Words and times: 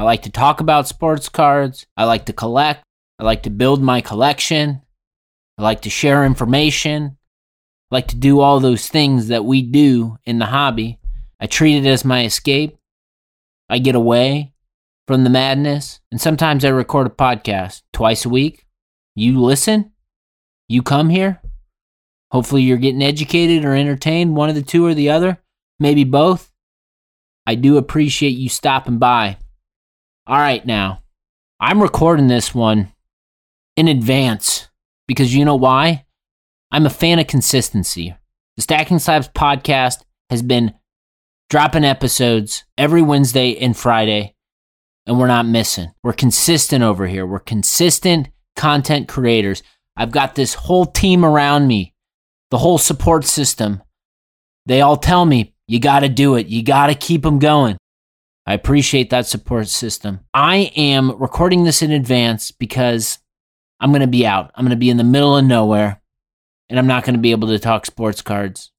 I 0.00 0.02
like 0.02 0.22
to 0.22 0.30
talk 0.30 0.62
about 0.62 0.88
sports 0.88 1.28
cards. 1.28 1.84
I 1.94 2.04
like 2.04 2.24
to 2.24 2.32
collect. 2.32 2.82
I 3.18 3.24
like 3.24 3.42
to 3.42 3.50
build 3.50 3.82
my 3.82 4.00
collection. 4.00 4.80
I 5.58 5.62
like 5.62 5.82
to 5.82 5.90
share 5.90 6.24
information. 6.24 7.18
I 7.92 7.96
like 7.96 8.08
to 8.08 8.16
do 8.16 8.40
all 8.40 8.60
those 8.60 8.88
things 8.88 9.28
that 9.28 9.44
we 9.44 9.60
do 9.60 10.16
in 10.24 10.38
the 10.38 10.46
hobby. 10.46 10.98
I 11.38 11.46
treat 11.46 11.76
it 11.76 11.86
as 11.86 12.02
my 12.02 12.24
escape. 12.24 12.78
I 13.68 13.78
get 13.78 13.94
away 13.94 14.54
from 15.06 15.22
the 15.22 15.28
madness. 15.28 16.00
And 16.10 16.18
sometimes 16.18 16.64
I 16.64 16.70
record 16.70 17.06
a 17.06 17.10
podcast 17.10 17.82
twice 17.92 18.24
a 18.24 18.30
week. 18.30 18.64
You 19.14 19.38
listen. 19.38 19.92
You 20.66 20.80
come 20.80 21.10
here. 21.10 21.42
Hopefully, 22.30 22.62
you're 22.62 22.78
getting 22.78 23.02
educated 23.02 23.66
or 23.66 23.74
entertained, 23.74 24.34
one 24.34 24.48
of 24.48 24.54
the 24.54 24.62
two 24.62 24.86
or 24.86 24.94
the 24.94 25.10
other, 25.10 25.42
maybe 25.78 26.04
both. 26.04 26.50
I 27.46 27.54
do 27.54 27.76
appreciate 27.76 28.38
you 28.38 28.48
stopping 28.48 28.96
by. 28.96 29.36
All 30.30 30.38
right, 30.38 30.64
now, 30.64 31.02
I'm 31.58 31.82
recording 31.82 32.28
this 32.28 32.54
one 32.54 32.92
in 33.76 33.88
advance 33.88 34.68
because 35.08 35.34
you 35.34 35.44
know 35.44 35.56
why? 35.56 36.06
I'm 36.70 36.86
a 36.86 36.90
fan 36.90 37.18
of 37.18 37.26
consistency. 37.26 38.14
The 38.54 38.62
Stacking 38.62 39.00
Slabs 39.00 39.26
podcast 39.26 40.04
has 40.30 40.40
been 40.40 40.74
dropping 41.48 41.82
episodes 41.82 42.62
every 42.78 43.02
Wednesday 43.02 43.58
and 43.58 43.76
Friday, 43.76 44.36
and 45.04 45.18
we're 45.18 45.26
not 45.26 45.46
missing. 45.46 45.90
We're 46.04 46.12
consistent 46.12 46.84
over 46.84 47.08
here. 47.08 47.26
We're 47.26 47.40
consistent 47.40 48.28
content 48.54 49.08
creators. 49.08 49.64
I've 49.96 50.12
got 50.12 50.36
this 50.36 50.54
whole 50.54 50.86
team 50.86 51.24
around 51.24 51.66
me, 51.66 51.92
the 52.52 52.58
whole 52.58 52.78
support 52.78 53.24
system. 53.24 53.82
They 54.64 54.80
all 54.80 54.96
tell 54.96 55.26
me, 55.26 55.56
you 55.66 55.80
got 55.80 56.00
to 56.00 56.08
do 56.08 56.36
it. 56.36 56.46
You 56.46 56.62
got 56.62 56.86
to 56.86 56.94
keep 56.94 57.22
them 57.22 57.40
going. 57.40 57.79
I 58.50 58.54
appreciate 58.54 59.10
that 59.10 59.28
support 59.28 59.68
system. 59.68 60.26
I 60.34 60.72
am 60.74 61.16
recording 61.22 61.62
this 61.62 61.82
in 61.82 61.92
advance 61.92 62.50
because 62.50 63.20
I'm 63.78 63.92
going 63.92 64.00
to 64.00 64.08
be 64.08 64.26
out. 64.26 64.50
I'm 64.56 64.64
going 64.64 64.70
to 64.70 64.76
be 64.76 64.90
in 64.90 64.96
the 64.96 65.04
middle 65.04 65.36
of 65.36 65.44
nowhere 65.44 66.02
and 66.68 66.76
I'm 66.76 66.88
not 66.88 67.04
going 67.04 67.14
to 67.14 67.20
be 67.20 67.30
able 67.30 67.46
to 67.46 67.60
talk 67.60 67.86
sports 67.86 68.22
cards 68.22 68.72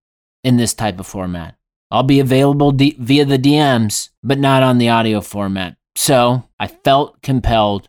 in 0.43 0.57
this 0.57 0.73
type 0.73 0.99
of 0.99 1.07
format. 1.07 1.55
I'll 1.89 2.03
be 2.03 2.19
available 2.19 2.73
d- 2.73 2.97
via 2.99 3.23
the 3.23 3.39
DMs, 3.39 4.09
but 4.21 4.37
not 4.37 4.61
on 4.61 4.77
the 4.77 4.89
audio 4.89 5.21
format. 5.21 5.77
So 5.95 6.43
I 6.59 6.67
felt 6.67 7.21
compelled. 7.21 7.87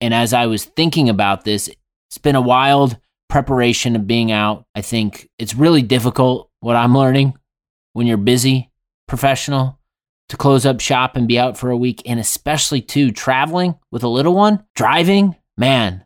And 0.00 0.14
as 0.14 0.32
I 0.32 0.46
was 0.46 0.64
thinking 0.64 1.10
about 1.10 1.44
this, 1.44 1.68
it's 2.08 2.16
been 2.16 2.34
a 2.34 2.40
wild 2.40 2.96
preparation 3.28 3.94
of 3.94 4.06
being 4.06 4.32
out. 4.32 4.64
I 4.74 4.80
think 4.80 5.28
it's 5.38 5.54
really 5.54 5.82
difficult 5.82 6.48
what 6.60 6.76
I'm 6.76 6.96
learning 6.96 7.34
when 7.92 8.06
you're 8.06 8.16
busy, 8.16 8.70
professional, 9.06 9.78
to 10.28 10.36
close 10.36 10.64
up 10.64 10.80
shop 10.80 11.16
and 11.16 11.28
be 11.28 11.38
out 11.38 11.58
for 11.58 11.70
a 11.70 11.76
week. 11.76 12.02
And 12.06 12.18
especially 12.18 12.80
too, 12.80 13.10
traveling 13.10 13.74
with 13.90 14.02
a 14.02 14.08
little 14.08 14.34
one, 14.34 14.64
driving, 14.74 15.36
man, 15.56 16.04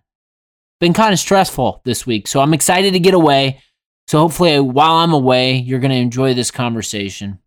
been 0.80 0.92
kind 0.92 1.12
of 1.12 1.18
stressful 1.18 1.82
this 1.84 2.06
week. 2.06 2.26
So 2.26 2.40
I'm 2.40 2.54
excited 2.54 2.92
to 2.92 3.00
get 3.00 3.14
away. 3.14 3.60
So 4.06 4.18
hopefully, 4.18 4.58
while 4.58 4.94
I'm 4.94 5.12
away, 5.12 5.56
you're 5.56 5.80
going 5.80 5.90
to 5.90 5.96
enjoy 5.96 6.34
this 6.34 6.50
conversation. 6.50 7.38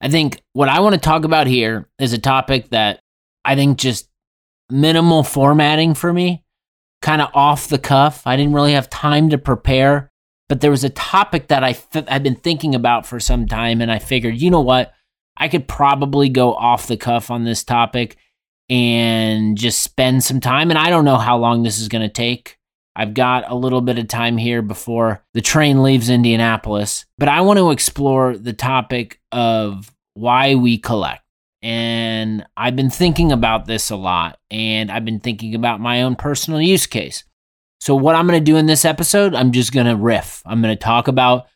I 0.00 0.08
think 0.08 0.42
what 0.52 0.68
I 0.68 0.80
want 0.80 0.94
to 0.94 1.00
talk 1.00 1.24
about 1.24 1.46
here 1.46 1.88
is 1.98 2.12
a 2.12 2.18
topic 2.18 2.70
that 2.70 3.00
I 3.44 3.54
think 3.54 3.78
just 3.78 4.08
minimal 4.70 5.22
formatting 5.22 5.94
for 5.94 6.12
me 6.12 6.44
kind 7.02 7.20
of 7.20 7.28
off 7.34 7.68
the 7.68 7.78
cuff. 7.78 8.22
I 8.26 8.36
didn't 8.36 8.54
really 8.54 8.72
have 8.72 8.88
time 8.88 9.30
to 9.30 9.38
prepare, 9.38 10.10
but 10.48 10.60
there 10.60 10.70
was 10.70 10.84
a 10.84 10.90
topic 10.90 11.48
that 11.48 11.64
I 11.64 11.70
f- 11.70 12.04
I've 12.08 12.22
been 12.22 12.36
thinking 12.36 12.74
about 12.74 13.06
for 13.06 13.20
some 13.20 13.46
time, 13.46 13.80
and 13.80 13.90
I 13.90 13.98
figured, 13.98 14.40
you 14.40 14.50
know 14.50 14.60
what, 14.60 14.92
I 15.36 15.48
could 15.48 15.68
probably 15.68 16.28
go 16.28 16.54
off 16.54 16.86
the 16.86 16.96
cuff 16.96 17.30
on 17.30 17.44
this 17.44 17.64
topic 17.64 18.16
and 18.68 19.56
just 19.56 19.82
spend 19.82 20.24
some 20.24 20.40
time. 20.40 20.70
And 20.70 20.78
I 20.78 20.90
don't 20.90 21.04
know 21.04 21.18
how 21.18 21.36
long 21.36 21.62
this 21.62 21.78
is 21.78 21.88
going 21.88 22.02
to 22.02 22.12
take. 22.12 22.58
I've 22.94 23.14
got 23.14 23.50
a 23.50 23.54
little 23.54 23.80
bit 23.80 23.98
of 23.98 24.08
time 24.08 24.36
here 24.36 24.60
before 24.60 25.24
the 25.34 25.40
train 25.40 25.82
leaves 25.82 26.10
Indianapolis, 26.10 27.06
but 27.16 27.28
I 27.28 27.40
want 27.40 27.58
to 27.58 27.70
explore 27.70 28.36
the 28.36 28.52
topic 28.52 29.20
of 29.30 29.90
why 30.14 30.54
we 30.54 30.78
collect. 30.78 31.22
And 31.62 32.44
I've 32.56 32.76
been 32.76 32.90
thinking 32.90 33.30
about 33.32 33.66
this 33.66 33.90
a 33.90 33.96
lot, 33.96 34.38
and 34.50 34.90
I've 34.90 35.04
been 35.04 35.20
thinking 35.20 35.54
about 35.54 35.80
my 35.80 36.02
own 36.02 36.16
personal 36.16 36.60
use 36.60 36.86
case. 36.86 37.24
So, 37.80 37.94
what 37.94 38.16
I'm 38.16 38.26
going 38.26 38.38
to 38.38 38.44
do 38.44 38.56
in 38.56 38.66
this 38.66 38.84
episode, 38.84 39.34
I'm 39.34 39.52
just 39.52 39.72
going 39.72 39.86
to 39.86 39.96
riff. 39.96 40.42
I'm 40.44 40.60
going 40.60 40.76
to 40.76 40.82
talk 40.82 41.08
about 41.08 41.46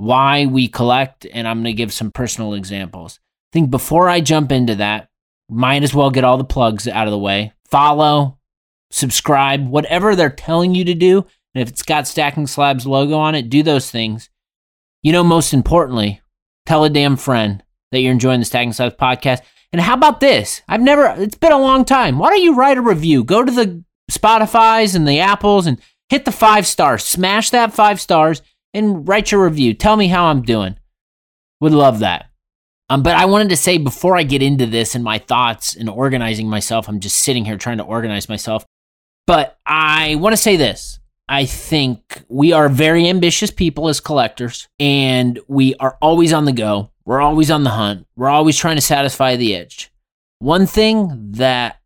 why 0.00 0.46
we 0.46 0.66
collect, 0.66 1.26
and 1.30 1.46
I'm 1.46 1.58
going 1.58 1.64
to 1.64 1.72
give 1.74 1.92
some 1.92 2.10
personal 2.10 2.54
examples. 2.54 3.20
I 3.20 3.52
think 3.52 3.70
before 3.70 4.08
I 4.08 4.22
jump 4.22 4.50
into 4.50 4.76
that, 4.76 5.10
might 5.50 5.82
as 5.82 5.92
well 5.92 6.10
get 6.10 6.24
all 6.24 6.38
the 6.38 6.44
plugs 6.44 6.88
out 6.88 7.06
of 7.06 7.10
the 7.10 7.18
way. 7.18 7.52
Follow, 7.70 8.38
subscribe, 8.90 9.68
whatever 9.68 10.16
they're 10.16 10.30
telling 10.30 10.74
you 10.74 10.84
to 10.86 10.94
do. 10.94 11.26
And 11.54 11.62
if 11.62 11.68
it's 11.68 11.82
got 11.82 12.08
Stacking 12.08 12.46
Slabs 12.46 12.86
logo 12.86 13.18
on 13.18 13.34
it, 13.34 13.50
do 13.50 13.62
those 13.62 13.90
things. 13.90 14.30
You 15.02 15.12
know, 15.12 15.22
most 15.22 15.52
importantly, 15.52 16.22
tell 16.64 16.84
a 16.84 16.90
damn 16.90 17.16
friend 17.16 17.62
that 17.92 18.00
you're 18.00 18.12
enjoying 18.12 18.40
the 18.40 18.46
Stacking 18.46 18.72
Slabs 18.72 18.96
podcast. 18.96 19.40
And 19.72 19.82
how 19.82 19.94
about 19.94 20.20
this? 20.20 20.62
I've 20.66 20.80
never, 20.80 21.14
it's 21.18 21.36
been 21.36 21.52
a 21.52 21.58
long 21.58 21.84
time. 21.84 22.18
Why 22.18 22.30
don't 22.30 22.42
you 22.42 22.54
write 22.54 22.78
a 22.78 22.82
review? 22.82 23.22
Go 23.22 23.44
to 23.44 23.52
the 23.52 23.84
Spotify's 24.10 24.94
and 24.94 25.06
the 25.06 25.20
Apples 25.20 25.66
and 25.66 25.78
hit 26.08 26.24
the 26.24 26.32
five 26.32 26.66
stars. 26.66 27.04
Smash 27.04 27.50
that 27.50 27.74
five 27.74 28.00
stars 28.00 28.40
and 28.74 29.06
write 29.06 29.32
your 29.32 29.44
review. 29.44 29.74
Tell 29.74 29.96
me 29.96 30.08
how 30.08 30.26
I'm 30.26 30.42
doing. 30.42 30.76
Would 31.60 31.72
love 31.72 32.00
that. 32.00 32.30
Um, 32.88 33.02
but 33.02 33.14
I 33.14 33.26
wanted 33.26 33.50
to 33.50 33.56
say 33.56 33.78
before 33.78 34.16
I 34.16 34.24
get 34.24 34.42
into 34.42 34.66
this 34.66 34.94
and 34.94 35.04
my 35.04 35.18
thoughts 35.18 35.76
and 35.76 35.88
organizing 35.88 36.48
myself, 36.48 36.88
I'm 36.88 37.00
just 37.00 37.18
sitting 37.18 37.44
here 37.44 37.56
trying 37.56 37.78
to 37.78 37.84
organize 37.84 38.28
myself. 38.28 38.64
But 39.26 39.58
I 39.64 40.16
want 40.16 40.32
to 40.32 40.42
say 40.42 40.56
this. 40.56 40.98
I 41.28 41.44
think 41.44 42.24
we 42.28 42.52
are 42.52 42.68
very 42.68 43.08
ambitious 43.08 43.52
people 43.52 43.88
as 43.88 44.00
collectors, 44.00 44.66
and 44.80 45.38
we 45.46 45.76
are 45.76 45.96
always 46.02 46.32
on 46.32 46.44
the 46.44 46.52
go. 46.52 46.90
We're 47.04 47.20
always 47.20 47.52
on 47.52 47.62
the 47.62 47.70
hunt. 47.70 48.08
We're 48.16 48.28
always 48.28 48.58
trying 48.58 48.76
to 48.76 48.82
satisfy 48.82 49.36
the 49.36 49.54
itch. 49.54 49.92
One 50.40 50.66
thing 50.66 51.32
that 51.32 51.80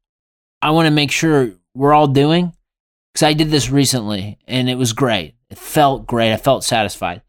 I 0.62 0.70
want 0.70 0.86
to 0.86 0.90
make 0.90 1.10
sure 1.10 1.50
we're 1.74 1.92
all 1.92 2.06
doing, 2.06 2.54
because 3.12 3.24
I 3.24 3.34
did 3.34 3.50
this 3.50 3.68
recently 3.68 4.38
and 4.46 4.70
it 4.70 4.76
was 4.76 4.94
great. 4.94 5.33
It 5.50 5.58
felt 5.58 6.06
great. 6.06 6.32
I 6.32 6.36
felt 6.36 6.64
satisfied. 6.64 7.22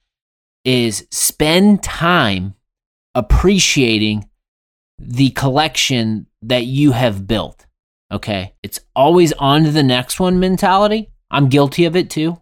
Is 0.64 1.08
spend 1.12 1.84
time 1.84 2.56
appreciating 3.14 4.30
the 4.98 5.30
collection 5.32 6.28
that 6.42 6.66
you 6.66 6.92
have 6.92 7.28
built. 7.28 7.66
Okay. 8.12 8.56
It's 8.64 8.80
always 8.96 9.34
on 9.34 9.64
to 9.64 9.72
the 9.72 9.84
next 9.84 10.20
one 10.20 10.40
mentality. 10.40 11.12
I'm 11.30 11.50
guilty 11.50 11.86
of 11.86 11.96
it 11.96 12.10
too. 12.10 12.40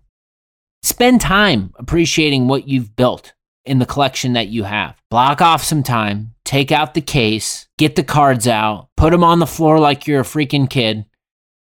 Spend 0.83 1.21
time 1.21 1.73
appreciating 1.75 2.47
what 2.47 2.67
you've 2.67 2.95
built 2.95 3.33
in 3.65 3.79
the 3.79 3.85
collection 3.85 4.33
that 4.33 4.49
you 4.49 4.63
have. 4.63 5.01
Block 5.09 5.41
off 5.41 5.63
some 5.63 5.83
time, 5.83 6.33
take 6.43 6.71
out 6.71 6.93
the 6.93 7.01
case, 7.01 7.67
get 7.77 7.95
the 7.95 8.03
cards 8.03 8.47
out, 8.47 8.89
put 8.97 9.11
them 9.11 9.23
on 9.23 9.39
the 9.39 9.47
floor 9.47 9.79
like 9.79 10.05
you're 10.05 10.21
a 10.21 10.25
freaking 10.25 10.69
kid, 10.69 11.05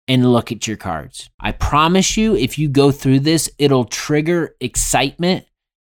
and 0.07 0.31
look 0.31 0.51
at 0.51 0.67
your 0.67 0.77
cards. 0.77 1.29
I 1.39 1.51
promise 1.51 2.15
you, 2.17 2.35
if 2.35 2.57
you 2.57 2.69
go 2.69 2.91
through 2.91 3.21
this, 3.21 3.49
it'll 3.57 3.85
trigger 3.85 4.55
excitement. 4.59 5.45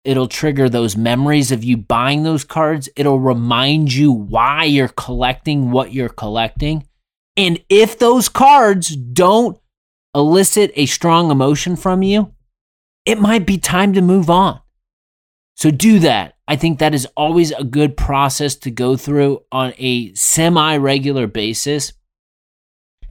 It'll 0.04 0.28
trigger 0.28 0.68
those 0.68 0.96
memories 0.96 1.50
of 1.52 1.64
you 1.64 1.76
buying 1.76 2.22
those 2.22 2.44
cards. 2.44 2.88
It'll 2.96 3.18
remind 3.20 3.92
you 3.92 4.12
why 4.12 4.64
you're 4.64 4.88
collecting 4.88 5.70
what 5.70 5.92
you're 5.92 6.08
collecting. 6.08 6.86
And 7.36 7.62
if 7.68 7.98
those 7.98 8.28
cards 8.28 8.94
don't 8.96 9.58
elicit 10.14 10.72
a 10.74 10.86
strong 10.86 11.30
emotion 11.30 11.76
from 11.76 12.02
you, 12.02 12.32
it 13.04 13.20
might 13.20 13.46
be 13.46 13.58
time 13.58 13.92
to 13.92 14.00
move 14.00 14.30
on. 14.30 14.60
So 15.56 15.70
do 15.70 15.98
that. 16.00 16.34
I 16.48 16.56
think 16.56 16.78
that 16.78 16.94
is 16.94 17.06
always 17.16 17.50
a 17.50 17.64
good 17.64 17.96
process 17.96 18.54
to 18.56 18.70
go 18.70 18.96
through 18.96 19.40
on 19.50 19.72
a 19.78 20.14
semi 20.14 20.76
regular 20.76 21.26
basis. 21.26 21.92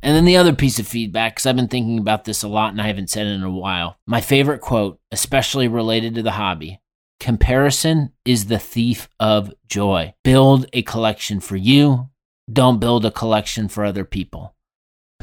And 0.06 0.16
then 0.16 0.25
the 0.25 0.38
other 0.38 0.54
piece 0.54 0.78
of 0.78 0.88
feedback, 0.88 1.34
because 1.34 1.48
I've 1.48 1.56
been 1.56 1.68
thinking 1.68 1.98
about 1.98 2.25
this 2.25 2.44
a 2.44 2.48
lot 2.48 2.72
and 2.72 2.80
I 2.80 2.88
haven't 2.88 3.10
said 3.10 3.25
it 3.25 3.31
in 3.31 3.44
a 3.44 3.50
while. 3.50 3.98
My 4.06 4.22
favorite 4.22 4.62
quote, 4.62 5.00
especially 5.12 5.68
related 5.68 6.13
to 6.16 6.22
the 6.22 6.31
hobby 6.31 6.80
comparison 7.19 8.12
is 8.24 8.46
the 8.46 8.60
thief 8.60 9.10
of 9.19 9.52
joy. 9.68 10.13
Build 10.24 10.68
a 10.74 10.84
collection 10.84 11.40
for 11.40 11.56
you, 11.56 12.10
don't 12.52 12.80
build 12.80 13.04
a 13.04 13.10
collection 13.10 13.68
for 13.68 13.84
other 13.84 14.06
people. 14.06 14.56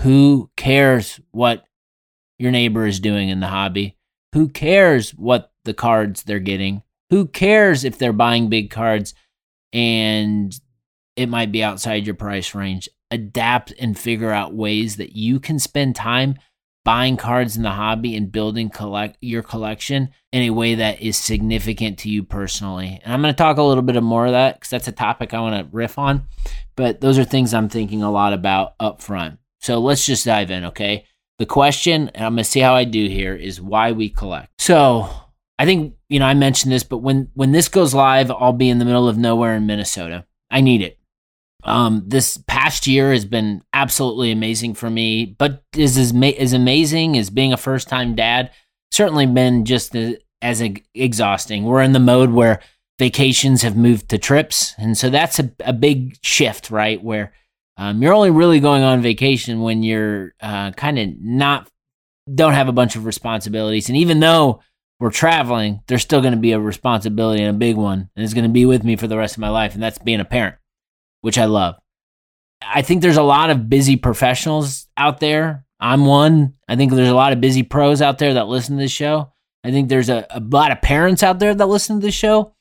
Who 0.00 0.50
cares 0.56 1.20
what 1.30 1.64
your 2.40 2.50
neighbor 2.50 2.86
is 2.86 2.98
doing 2.98 3.28
in 3.28 3.38
the 3.38 3.46
hobby? 3.46 3.96
Who 4.32 4.48
cares 4.48 5.12
what 5.12 5.52
the 5.64 5.74
cards 5.74 6.24
they're 6.24 6.40
getting? 6.40 6.82
Who 7.10 7.26
cares 7.26 7.84
if 7.84 7.98
they're 7.98 8.12
buying 8.12 8.48
big 8.48 8.70
cards 8.70 9.14
and 9.72 10.52
it 11.14 11.28
might 11.28 11.52
be 11.52 11.62
outside 11.62 12.04
your 12.04 12.16
price 12.16 12.52
range? 12.52 12.88
Adapt 13.12 13.72
and 13.78 13.98
figure 13.98 14.30
out 14.32 14.54
ways 14.54 14.96
that 14.96 15.14
you 15.14 15.38
can 15.38 15.58
spend 15.58 15.94
time 15.94 16.36
buying 16.84 17.16
cards 17.16 17.56
in 17.56 17.62
the 17.62 17.70
hobby 17.70 18.16
and 18.16 18.32
building 18.32 18.68
collect 18.68 19.16
your 19.20 19.42
collection 19.42 20.10
in 20.32 20.42
a 20.42 20.50
way 20.50 20.74
that 20.74 21.00
is 21.00 21.16
significant 21.16 21.98
to 21.98 22.10
you 22.10 22.24
personally. 22.24 23.00
And 23.04 23.12
I'm 23.12 23.22
going 23.22 23.32
to 23.32 23.38
talk 23.38 23.56
a 23.56 23.62
little 23.62 23.82
bit 23.82 24.02
more 24.02 24.26
of 24.26 24.32
that 24.32 24.56
because 24.56 24.70
that's 24.70 24.88
a 24.88 24.92
topic 24.92 25.32
I 25.32 25.40
want 25.40 25.70
to 25.70 25.76
riff 25.76 25.98
on. 25.98 26.26
But 26.74 27.00
those 27.00 27.18
are 27.18 27.24
things 27.24 27.54
I'm 27.54 27.68
thinking 27.68 28.02
a 28.02 28.10
lot 28.10 28.32
about 28.32 28.74
up 28.80 29.00
front. 29.00 29.38
So 29.60 29.78
let's 29.78 30.04
just 30.04 30.24
dive 30.24 30.50
in, 30.50 30.64
okay? 30.66 31.06
The 31.38 31.46
question, 31.46 32.08
and 32.14 32.24
I'm 32.24 32.34
going 32.34 32.44
to 32.44 32.50
see 32.50 32.60
how 32.60 32.74
I 32.74 32.84
do 32.84 33.06
here, 33.06 33.34
is 33.36 33.60
why 33.60 33.92
we 33.92 34.08
collect. 34.08 34.48
So 34.58 35.08
I 35.58 35.64
think 35.64 35.94
you 36.08 36.18
know 36.18 36.26
I 36.26 36.34
mentioned 36.34 36.72
this, 36.72 36.82
but 36.82 36.98
when 36.98 37.30
when 37.34 37.52
this 37.52 37.68
goes 37.68 37.94
live, 37.94 38.30
I'll 38.30 38.52
be 38.52 38.68
in 38.68 38.78
the 38.78 38.84
middle 38.84 39.08
of 39.08 39.16
nowhere 39.16 39.54
in 39.54 39.66
Minnesota. 39.66 40.26
I 40.50 40.60
need 40.60 40.82
it. 40.82 40.98
Um, 41.64 42.02
this 42.06 42.38
past 42.46 42.86
year 42.86 43.12
has 43.12 43.24
been 43.24 43.62
absolutely 43.72 44.32
amazing 44.32 44.74
for 44.74 44.90
me, 44.90 45.26
but 45.26 45.62
is 45.76 45.96
as, 45.96 46.12
as 46.38 46.52
amazing 46.52 47.16
as 47.16 47.30
being 47.30 47.52
a 47.52 47.56
first 47.56 47.88
time 47.88 48.14
dad. 48.14 48.50
Certainly 48.90 49.26
been 49.26 49.64
just 49.64 49.94
as, 49.94 50.16
as 50.40 50.62
exhausting. 50.94 51.64
We're 51.64 51.82
in 51.82 51.92
the 51.92 52.00
mode 52.00 52.30
where 52.30 52.60
vacations 52.98 53.62
have 53.62 53.76
moved 53.76 54.08
to 54.10 54.18
trips, 54.18 54.74
and 54.76 54.98
so 54.98 55.08
that's 55.08 55.38
a, 55.38 55.50
a 55.64 55.72
big 55.72 56.16
shift, 56.22 56.70
right? 56.70 57.02
Where 57.02 57.32
um, 57.76 58.02
you're 58.02 58.14
only 58.14 58.30
really 58.30 58.60
going 58.60 58.82
on 58.82 59.00
vacation 59.00 59.60
when 59.60 59.82
you're 59.82 60.34
uh, 60.40 60.72
kind 60.72 60.98
of 60.98 61.08
not 61.20 61.68
don't 62.32 62.52
have 62.52 62.68
a 62.68 62.72
bunch 62.72 62.96
of 62.96 63.06
responsibilities, 63.06 63.88
and 63.88 63.96
even 63.96 64.20
though 64.20 64.60
we're 65.00 65.10
traveling, 65.10 65.80
there's 65.86 66.02
still 66.02 66.20
going 66.20 66.34
to 66.34 66.38
be 66.38 66.52
a 66.52 66.60
responsibility 66.60 67.42
and 67.42 67.56
a 67.56 67.58
big 67.58 67.76
one, 67.76 68.10
and 68.14 68.24
it's 68.24 68.34
going 68.34 68.44
to 68.44 68.50
be 68.50 68.66
with 68.66 68.84
me 68.84 68.96
for 68.96 69.06
the 69.06 69.16
rest 69.16 69.36
of 69.36 69.40
my 69.40 69.48
life, 69.48 69.74
and 69.74 69.82
that's 69.82 69.98
being 69.98 70.20
a 70.20 70.24
parent 70.24 70.56
which 71.22 71.38
I 71.38 71.46
love. 71.46 71.76
I 72.62 72.82
think 72.82 73.02
there's 73.02 73.16
a 73.16 73.22
lot 73.22 73.50
of 73.50 73.68
busy 73.68 73.96
professionals 73.96 74.86
out 74.96 75.18
there. 75.18 75.64
I'm 75.80 76.06
one. 76.06 76.54
I 76.68 76.76
think 76.76 76.92
there's 76.92 77.08
a 77.08 77.14
lot 77.14 77.32
of 77.32 77.40
busy 77.40 77.64
pros 77.64 78.00
out 78.00 78.18
there 78.18 78.34
that 78.34 78.46
listen 78.46 78.76
to 78.76 78.82
this 78.82 78.92
show. 78.92 79.32
I 79.64 79.70
think 79.70 79.88
there's 79.88 80.08
a, 80.08 80.26
a 80.30 80.40
lot 80.40 80.70
of 80.70 80.82
parents 80.82 81.22
out 81.22 81.38
there 81.38 81.54
that 81.54 81.66
listen 81.66 82.00
to 82.00 82.06
this 82.06 82.14
show. 82.14 82.54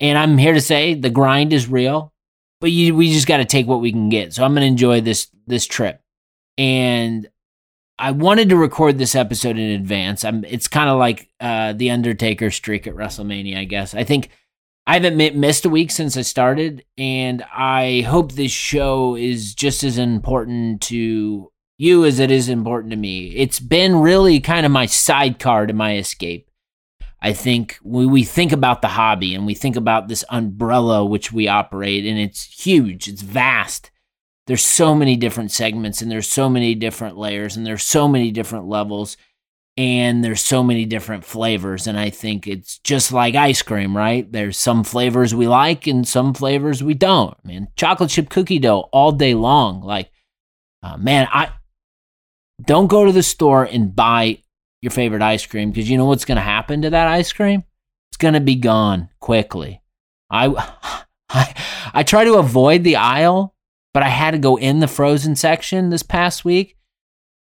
And 0.00 0.18
I'm 0.18 0.36
here 0.36 0.52
to 0.52 0.60
say 0.60 0.94
the 0.94 1.10
grind 1.10 1.52
is 1.52 1.68
real, 1.68 2.12
but 2.60 2.70
you, 2.70 2.94
we 2.94 3.12
just 3.12 3.26
got 3.28 3.38
to 3.38 3.44
take 3.44 3.66
what 3.66 3.80
we 3.80 3.92
can 3.92 4.08
get. 4.08 4.32
So 4.34 4.44
I'm 4.44 4.52
going 4.52 4.62
to 4.62 4.66
enjoy 4.66 5.00
this 5.00 5.28
this 5.46 5.66
trip. 5.66 6.00
And 6.58 7.28
I 7.98 8.10
wanted 8.10 8.50
to 8.50 8.56
record 8.56 8.98
this 8.98 9.14
episode 9.14 9.56
in 9.56 9.70
advance. 9.70 10.24
I'm, 10.24 10.44
it's 10.44 10.68
kind 10.68 10.90
of 10.90 10.98
like 10.98 11.28
uh, 11.40 11.72
the 11.72 11.90
Undertaker 11.90 12.50
streak 12.50 12.86
at 12.86 12.94
WrestleMania, 12.94 13.58
I 13.58 13.64
guess. 13.64 13.94
I 13.94 14.04
think 14.04 14.30
I 14.88 14.94
haven't 14.94 15.36
missed 15.36 15.64
a 15.64 15.68
week 15.68 15.90
since 15.90 16.16
I 16.16 16.22
started, 16.22 16.84
and 16.96 17.42
I 17.52 18.02
hope 18.02 18.32
this 18.32 18.52
show 18.52 19.16
is 19.16 19.52
just 19.52 19.82
as 19.82 19.98
important 19.98 20.80
to 20.82 21.50
you 21.76 22.04
as 22.04 22.20
it 22.20 22.30
is 22.30 22.48
important 22.48 22.92
to 22.92 22.96
me. 22.96 23.34
It's 23.34 23.58
been 23.58 23.96
really 23.96 24.38
kind 24.38 24.64
of 24.64 24.70
my 24.70 24.86
sidecar 24.86 25.66
to 25.66 25.72
my 25.72 25.96
escape. 25.96 26.48
I 27.20 27.32
think 27.32 27.78
when 27.82 28.10
we 28.10 28.22
think 28.22 28.52
about 28.52 28.80
the 28.80 28.88
hobby 28.88 29.34
and 29.34 29.44
we 29.44 29.54
think 29.54 29.74
about 29.74 30.06
this 30.06 30.24
umbrella 30.30 31.04
which 31.04 31.32
we 31.32 31.48
operate, 31.48 32.06
and 32.06 32.16
it's 32.16 32.44
huge, 32.44 33.08
it's 33.08 33.22
vast. 33.22 33.90
There's 34.46 34.62
so 34.62 34.94
many 34.94 35.16
different 35.16 35.50
segments, 35.50 36.00
and 36.00 36.08
there's 36.08 36.28
so 36.28 36.48
many 36.48 36.76
different 36.76 37.16
layers, 37.16 37.56
and 37.56 37.66
there's 37.66 37.82
so 37.82 38.06
many 38.06 38.30
different 38.30 38.66
levels 38.66 39.16
and 39.76 40.24
there's 40.24 40.40
so 40.40 40.62
many 40.62 40.84
different 40.86 41.24
flavors 41.24 41.86
and 41.86 41.98
i 41.98 42.08
think 42.08 42.46
it's 42.46 42.78
just 42.78 43.12
like 43.12 43.34
ice 43.34 43.62
cream 43.62 43.96
right? 43.96 44.30
There's 44.30 44.58
some 44.58 44.84
flavors 44.84 45.34
we 45.34 45.46
like 45.46 45.86
and 45.86 46.06
some 46.06 46.32
flavors 46.32 46.82
we 46.82 46.94
don't. 46.94 47.36
I 47.44 47.48
mean 47.48 47.68
chocolate 47.76 48.10
chip 48.10 48.30
cookie 48.30 48.58
dough 48.58 48.88
all 48.92 49.12
day 49.12 49.34
long 49.34 49.82
like 49.82 50.10
uh, 50.82 50.96
man 50.96 51.28
i 51.32 51.50
don't 52.64 52.86
go 52.86 53.04
to 53.04 53.12
the 53.12 53.22
store 53.22 53.64
and 53.64 53.94
buy 53.94 54.38
your 54.82 54.90
favorite 54.90 55.22
ice 55.22 55.44
cream 55.44 55.70
because 55.70 55.90
you 55.90 55.98
know 55.98 56.06
what's 56.06 56.24
going 56.24 56.36
to 56.36 56.42
happen 56.42 56.82
to 56.82 56.90
that 56.90 57.08
ice 57.08 57.32
cream? 57.32 57.64
It's 58.10 58.16
going 58.16 58.34
to 58.34 58.40
be 58.40 58.54
gone 58.54 59.08
quickly. 59.20 59.82
I, 60.30 60.46
I 61.28 61.54
i 61.92 62.02
try 62.02 62.24
to 62.24 62.34
avoid 62.34 62.84
the 62.84 62.96
aisle 62.96 63.54
but 63.92 64.04
i 64.04 64.08
had 64.08 64.30
to 64.30 64.38
go 64.38 64.56
in 64.56 64.78
the 64.78 64.86
frozen 64.86 65.34
section 65.34 65.90
this 65.90 66.04
past 66.04 66.44
week 66.44 66.76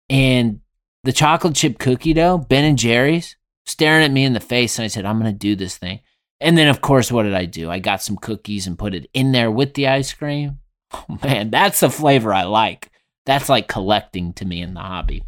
and 0.08 0.60
the 1.04 1.12
chocolate 1.12 1.54
chip 1.54 1.78
cookie 1.78 2.14
dough, 2.14 2.38
Ben 2.38 2.64
and 2.64 2.78
Jerry's, 2.78 3.36
staring 3.66 4.04
at 4.04 4.10
me 4.10 4.24
in 4.24 4.32
the 4.32 4.40
face. 4.40 4.78
And 4.78 4.84
I 4.84 4.88
said, 4.88 5.04
I'm 5.04 5.20
going 5.20 5.32
to 5.32 5.38
do 5.38 5.54
this 5.54 5.76
thing. 5.76 6.00
And 6.40 6.58
then, 6.58 6.68
of 6.68 6.80
course, 6.80 7.12
what 7.12 7.22
did 7.22 7.34
I 7.34 7.44
do? 7.44 7.70
I 7.70 7.78
got 7.78 8.02
some 8.02 8.16
cookies 8.16 8.66
and 8.66 8.78
put 8.78 8.94
it 8.94 9.08
in 9.14 9.32
there 9.32 9.50
with 9.50 9.74
the 9.74 9.86
ice 9.88 10.12
cream. 10.12 10.58
Oh, 10.96 11.18
man, 11.24 11.50
that's 11.50 11.82
a 11.82 11.90
flavor 11.90 12.32
I 12.32 12.44
like. 12.44 12.92
That's 13.26 13.48
like 13.48 13.66
collecting 13.66 14.32
to 14.34 14.44
me 14.44 14.62
in 14.62 14.74
the 14.74 14.80
hobby. 14.80 15.24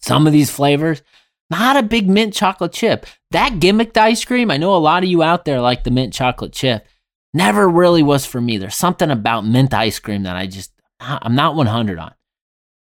Some 0.00 0.26
of 0.26 0.34
these 0.34 0.50
flavors, 0.50 1.00
not 1.48 1.78
a 1.78 1.82
big 1.82 2.10
mint 2.10 2.34
chocolate 2.34 2.72
chip. 2.72 3.06
That 3.30 3.54
gimmicked 3.54 3.96
ice 3.96 4.22
cream, 4.22 4.50
I 4.50 4.58
know 4.58 4.74
a 4.74 4.76
lot 4.76 5.02
of 5.02 5.08
you 5.08 5.22
out 5.22 5.46
there 5.46 5.62
like 5.62 5.84
the 5.84 5.90
mint 5.90 6.12
chocolate 6.12 6.52
chip. 6.52 6.86
Never 7.32 7.66
really 7.66 8.02
was 8.02 8.26
for 8.26 8.38
me. 8.38 8.58
There's 8.58 8.74
something 8.74 9.10
about 9.10 9.46
mint 9.46 9.72
ice 9.72 9.98
cream 9.98 10.24
that 10.24 10.36
I 10.36 10.46
just, 10.46 10.72
I'm 11.00 11.34
not 11.34 11.54
100 11.54 11.98
on. 11.98 12.14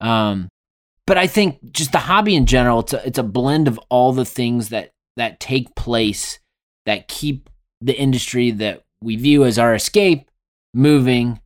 Um, 0.01 0.49
but 1.11 1.19
I 1.19 1.27
think 1.27 1.73
just 1.73 1.91
the 1.91 1.99
hobby 1.99 2.37
in 2.37 2.47
general, 2.47 2.79
it's 2.79 2.93
a, 2.93 3.05
it's 3.05 3.19
a 3.19 3.25
blend 3.25 3.67
of 3.67 3.81
all 3.89 4.13
the 4.13 4.25
things 4.25 4.69
that 4.69 4.93
that 5.17 5.41
take 5.41 5.75
place 5.75 6.39
that 6.87 7.09
keep 7.09 7.51
the 7.81 7.99
industry 7.99 8.53
that 8.53 8.85
we 9.03 9.17
view 9.17 9.43
as 9.43 9.59
our 9.59 9.75
escape 9.75 10.31
moving, 10.73 11.41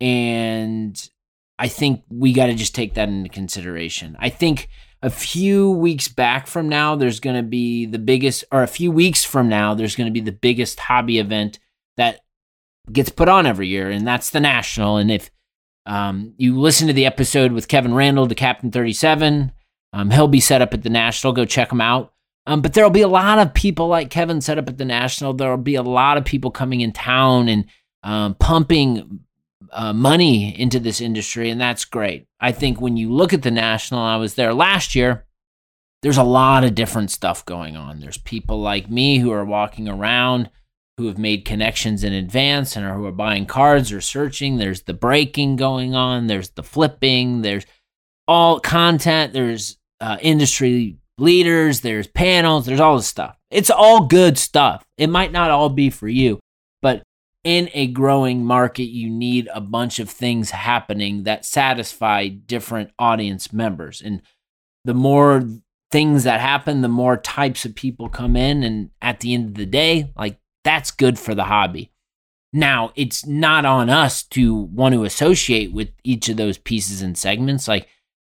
and 0.00 1.10
I 1.58 1.66
think 1.66 2.04
we 2.08 2.32
got 2.32 2.46
to 2.46 2.54
just 2.54 2.72
take 2.72 2.94
that 2.94 3.08
into 3.08 3.28
consideration. 3.28 4.16
I 4.20 4.28
think 4.28 4.68
a 5.02 5.10
few 5.10 5.72
weeks 5.72 6.06
back 6.06 6.46
from 6.46 6.68
now, 6.68 6.94
there's 6.94 7.18
going 7.18 7.34
to 7.34 7.42
be 7.42 7.86
the 7.86 7.98
biggest, 7.98 8.44
or 8.52 8.62
a 8.62 8.68
few 8.68 8.92
weeks 8.92 9.24
from 9.24 9.48
now, 9.48 9.74
there's 9.74 9.96
going 9.96 10.06
to 10.06 10.12
be 10.12 10.20
the 10.20 10.30
biggest 10.30 10.78
hobby 10.78 11.18
event 11.18 11.58
that 11.96 12.20
gets 12.92 13.10
put 13.10 13.28
on 13.28 13.44
every 13.44 13.66
year, 13.66 13.90
and 13.90 14.06
that's 14.06 14.30
the 14.30 14.38
national. 14.38 14.98
And 14.98 15.10
if 15.10 15.32
um, 15.86 16.34
you 16.36 16.58
listen 16.58 16.86
to 16.86 16.92
the 16.92 17.06
episode 17.06 17.52
with 17.52 17.68
Kevin 17.68 17.94
Randall, 17.94 18.26
the 18.26 18.34
Captain 18.34 18.70
37. 18.70 19.52
Um, 19.92 20.10
he'll 20.10 20.28
be 20.28 20.40
set 20.40 20.62
up 20.62 20.74
at 20.74 20.82
the 20.82 20.90
National. 20.90 21.32
Go 21.32 21.44
check 21.44 21.70
him 21.70 21.80
out. 21.80 22.12
Um, 22.46 22.60
but 22.60 22.74
there'll 22.74 22.90
be 22.90 23.02
a 23.02 23.08
lot 23.08 23.38
of 23.38 23.54
people 23.54 23.88
like 23.88 24.10
Kevin 24.10 24.40
set 24.40 24.58
up 24.58 24.68
at 24.68 24.76
the 24.76 24.84
National. 24.84 25.32
There'll 25.32 25.56
be 25.56 25.76
a 25.76 25.82
lot 25.82 26.16
of 26.16 26.24
people 26.24 26.50
coming 26.50 26.80
in 26.80 26.92
town 26.92 27.48
and 27.48 27.64
um, 28.02 28.34
pumping 28.34 29.20
uh, 29.72 29.92
money 29.92 30.58
into 30.58 30.78
this 30.78 31.00
industry, 31.00 31.50
and 31.50 31.60
that's 31.60 31.84
great. 31.84 32.26
I 32.40 32.52
think 32.52 32.80
when 32.80 32.96
you 32.96 33.12
look 33.12 33.32
at 33.32 33.42
the 33.42 33.50
National, 33.50 34.00
I 34.00 34.16
was 34.16 34.34
there 34.34 34.52
last 34.52 34.94
year. 34.94 35.26
There's 36.02 36.18
a 36.18 36.22
lot 36.22 36.64
of 36.64 36.74
different 36.74 37.10
stuff 37.10 37.46
going 37.46 37.76
on. 37.76 38.00
There's 38.00 38.18
people 38.18 38.60
like 38.60 38.90
me 38.90 39.18
who 39.18 39.30
are 39.30 39.44
walking 39.44 39.88
around 39.88 40.50
who 40.96 41.06
have 41.06 41.18
made 41.18 41.44
connections 41.44 42.04
in 42.04 42.12
advance 42.12 42.76
and 42.76 42.86
are 42.86 42.94
who 42.94 43.06
are 43.06 43.12
buying 43.12 43.46
cards 43.46 43.92
or 43.92 44.00
searching. 44.00 44.56
There's 44.56 44.82
the 44.82 44.94
breaking 44.94 45.56
going 45.56 45.94
on. 45.94 46.26
There's 46.28 46.50
the 46.50 46.62
flipping. 46.62 47.42
There's 47.42 47.66
all 48.28 48.60
content. 48.60 49.32
There's 49.32 49.76
uh, 50.00 50.18
industry 50.20 50.98
leaders. 51.18 51.80
There's 51.80 52.06
panels. 52.06 52.66
There's 52.66 52.80
all 52.80 52.96
this 52.96 53.08
stuff. 53.08 53.36
It's 53.50 53.70
all 53.70 54.06
good 54.06 54.38
stuff. 54.38 54.84
It 54.96 55.08
might 55.08 55.32
not 55.32 55.50
all 55.50 55.68
be 55.68 55.90
for 55.90 56.08
you, 56.08 56.40
but 56.80 57.02
in 57.44 57.68
a 57.74 57.88
growing 57.88 58.44
market, 58.44 58.84
you 58.84 59.10
need 59.10 59.48
a 59.52 59.60
bunch 59.60 59.98
of 59.98 60.08
things 60.08 60.50
happening 60.50 61.24
that 61.24 61.44
satisfy 61.44 62.28
different 62.28 62.90
audience 62.98 63.52
members. 63.52 64.00
And 64.00 64.22
the 64.84 64.94
more 64.94 65.42
things 65.90 66.24
that 66.24 66.40
happen, 66.40 66.80
the 66.80 66.88
more 66.88 67.16
types 67.16 67.64
of 67.64 67.74
people 67.74 68.08
come 68.08 68.34
in. 68.34 68.64
And 68.64 68.90
at 69.02 69.20
the 69.20 69.34
end 69.34 69.50
of 69.50 69.54
the 69.54 69.66
day, 69.66 70.10
like 70.16 70.38
that's 70.64 70.90
good 70.90 71.18
for 71.18 71.34
the 71.34 71.44
hobby. 71.44 71.90
Now, 72.52 72.92
it's 72.94 73.26
not 73.26 73.64
on 73.64 73.90
us 73.90 74.22
to 74.24 74.54
want 74.54 74.94
to 74.94 75.04
associate 75.04 75.72
with 75.72 75.88
each 76.04 76.28
of 76.28 76.36
those 76.36 76.56
pieces 76.56 77.02
and 77.02 77.18
segments. 77.18 77.66
Like, 77.66 77.88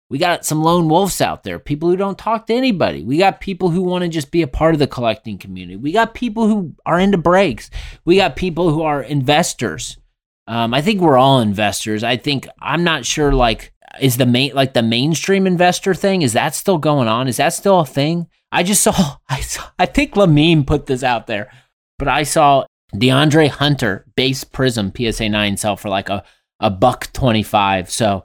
we 0.08 0.18
got 0.18 0.44
some 0.44 0.62
lone 0.62 0.88
wolves 0.88 1.20
out 1.20 1.42
there, 1.42 1.58
people 1.58 1.90
who 1.90 1.96
don't 1.96 2.16
talk 2.16 2.46
to 2.46 2.54
anybody. 2.54 3.02
We 3.02 3.18
got 3.18 3.40
people 3.40 3.70
who 3.70 3.82
want 3.82 4.04
to 4.04 4.08
just 4.08 4.30
be 4.30 4.42
a 4.42 4.46
part 4.46 4.74
of 4.74 4.78
the 4.78 4.86
collecting 4.86 5.36
community. 5.36 5.76
We 5.76 5.92
got 5.92 6.14
people 6.14 6.46
who 6.46 6.74
are 6.86 6.98
into 6.98 7.18
breaks. 7.18 7.70
We 8.04 8.16
got 8.16 8.36
people 8.36 8.70
who 8.70 8.82
are 8.82 9.02
investors. 9.02 9.98
Um, 10.46 10.72
I 10.72 10.80
think 10.80 11.00
we're 11.00 11.18
all 11.18 11.40
investors. 11.40 12.04
I 12.04 12.16
think 12.16 12.48
I'm 12.60 12.84
not 12.84 13.04
sure. 13.04 13.32
Like, 13.32 13.74
is 14.00 14.16
the 14.16 14.26
main 14.26 14.54
like 14.54 14.74
the 14.74 14.82
mainstream 14.82 15.46
investor 15.46 15.92
thing? 15.92 16.22
Is 16.22 16.34
that 16.34 16.54
still 16.54 16.78
going 16.78 17.08
on? 17.08 17.28
Is 17.28 17.38
that 17.38 17.52
still 17.52 17.80
a 17.80 17.86
thing? 17.86 18.28
I 18.52 18.62
just 18.62 18.82
saw. 18.82 19.16
I 19.28 19.40
saw. 19.40 19.64
I 19.78 19.86
think 19.86 20.14
Lamine 20.14 20.66
put 20.66 20.86
this 20.86 21.02
out 21.02 21.26
there 21.26 21.50
but 21.98 22.08
I 22.08 22.22
saw 22.22 22.64
DeAndre 22.94 23.48
Hunter 23.48 24.06
base 24.16 24.44
Prism 24.44 24.92
PSA 24.96 25.28
9 25.28 25.56
sell 25.56 25.76
for 25.76 25.88
like 25.88 26.08
a 26.08 26.24
a 26.60 26.70
buck 26.70 27.12
25. 27.12 27.90
So 27.90 28.24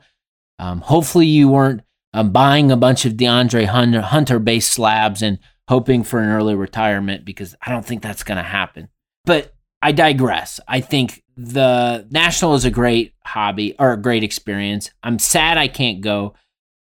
um, 0.59 0.81
hopefully 0.81 1.25
you 1.25 1.49
weren't 1.49 1.81
um, 2.13 2.31
buying 2.31 2.71
a 2.71 2.77
bunch 2.77 3.05
of 3.05 3.13
DeAndre 3.13 3.65
Hunter 3.65 4.01
Hunter 4.01 4.39
based 4.39 4.71
slabs 4.71 5.21
and 5.21 5.39
hoping 5.67 6.03
for 6.03 6.19
an 6.19 6.29
early 6.29 6.55
retirement 6.55 7.25
because 7.25 7.55
I 7.65 7.71
don't 7.71 7.85
think 7.85 8.01
that's 8.01 8.23
going 8.23 8.37
to 8.37 8.43
happen. 8.43 8.89
But 9.25 9.53
I 9.81 9.91
digress. 9.91 10.59
I 10.67 10.81
think 10.81 11.23
the 11.35 12.07
National 12.11 12.53
is 12.53 12.65
a 12.65 12.71
great 12.71 13.13
hobby 13.25 13.75
or 13.79 13.93
a 13.93 14.01
great 14.01 14.23
experience. 14.23 14.91
I'm 15.01 15.19
sad 15.19 15.57
I 15.57 15.67
can't 15.67 16.01
go 16.01 16.35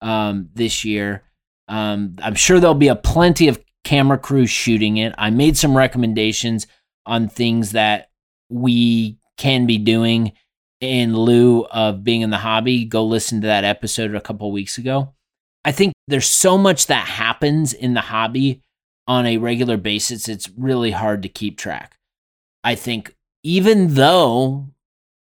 um, 0.00 0.50
this 0.54 0.84
year. 0.84 1.22
Um, 1.66 2.16
I'm 2.22 2.34
sure 2.34 2.60
there'll 2.60 2.74
be 2.74 2.88
a 2.88 2.96
plenty 2.96 3.48
of 3.48 3.63
camera 3.84 4.18
crews 4.18 4.50
shooting 4.50 4.96
it. 4.96 5.14
I 5.18 5.30
made 5.30 5.56
some 5.56 5.76
recommendations 5.76 6.66
on 7.06 7.28
things 7.28 7.72
that 7.72 8.10
we 8.48 9.18
can 9.36 9.66
be 9.66 9.78
doing 9.78 10.32
in 10.80 11.16
lieu 11.16 11.64
of 11.66 12.02
being 12.04 12.22
in 12.22 12.30
the 12.30 12.38
hobby. 12.38 12.84
Go 12.84 13.04
listen 13.04 13.40
to 13.42 13.46
that 13.46 13.64
episode 13.64 14.14
a 14.14 14.20
couple 14.20 14.50
weeks 14.50 14.78
ago. 14.78 15.14
I 15.64 15.72
think 15.72 15.94
there's 16.08 16.26
so 16.26 16.58
much 16.58 16.86
that 16.88 17.06
happens 17.06 17.72
in 17.72 17.94
the 17.94 18.00
hobby 18.00 18.62
on 19.06 19.26
a 19.26 19.38
regular 19.38 19.76
basis, 19.76 20.28
it's 20.28 20.48
really 20.56 20.90
hard 20.90 21.22
to 21.22 21.28
keep 21.28 21.58
track. 21.58 21.98
I 22.62 22.74
think 22.74 23.14
even 23.42 23.94
though 23.94 24.68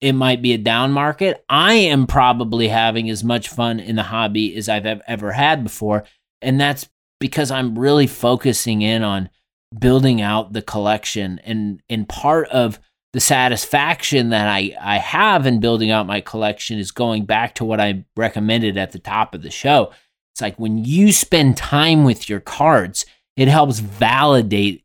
it 0.00 0.12
might 0.12 0.42
be 0.42 0.52
a 0.52 0.58
down 0.58 0.92
market, 0.92 1.44
I 1.48 1.74
am 1.74 2.06
probably 2.06 2.68
having 2.68 3.10
as 3.10 3.24
much 3.24 3.48
fun 3.48 3.80
in 3.80 3.96
the 3.96 4.04
hobby 4.04 4.54
as 4.56 4.68
I've 4.68 4.86
ever 4.86 5.32
had 5.32 5.64
before. 5.64 6.04
And 6.40 6.60
that's 6.60 6.88
because 7.24 7.50
I'm 7.50 7.78
really 7.78 8.06
focusing 8.06 8.82
in 8.82 9.02
on 9.02 9.30
building 9.80 10.20
out 10.20 10.52
the 10.52 10.60
collection. 10.60 11.40
And, 11.42 11.80
and 11.88 12.06
part 12.06 12.50
of 12.50 12.78
the 13.14 13.20
satisfaction 13.20 14.28
that 14.28 14.46
I, 14.46 14.76
I 14.78 14.98
have 14.98 15.46
in 15.46 15.58
building 15.58 15.90
out 15.90 16.06
my 16.06 16.20
collection 16.20 16.78
is 16.78 16.90
going 16.90 17.24
back 17.24 17.54
to 17.54 17.64
what 17.64 17.80
I 17.80 18.04
recommended 18.14 18.76
at 18.76 18.92
the 18.92 18.98
top 18.98 19.34
of 19.34 19.40
the 19.40 19.50
show. 19.50 19.90
It's 20.34 20.42
like 20.42 20.58
when 20.58 20.84
you 20.84 21.12
spend 21.12 21.56
time 21.56 22.04
with 22.04 22.28
your 22.28 22.40
cards, 22.40 23.06
it 23.38 23.48
helps 23.48 23.78
validate 23.78 24.84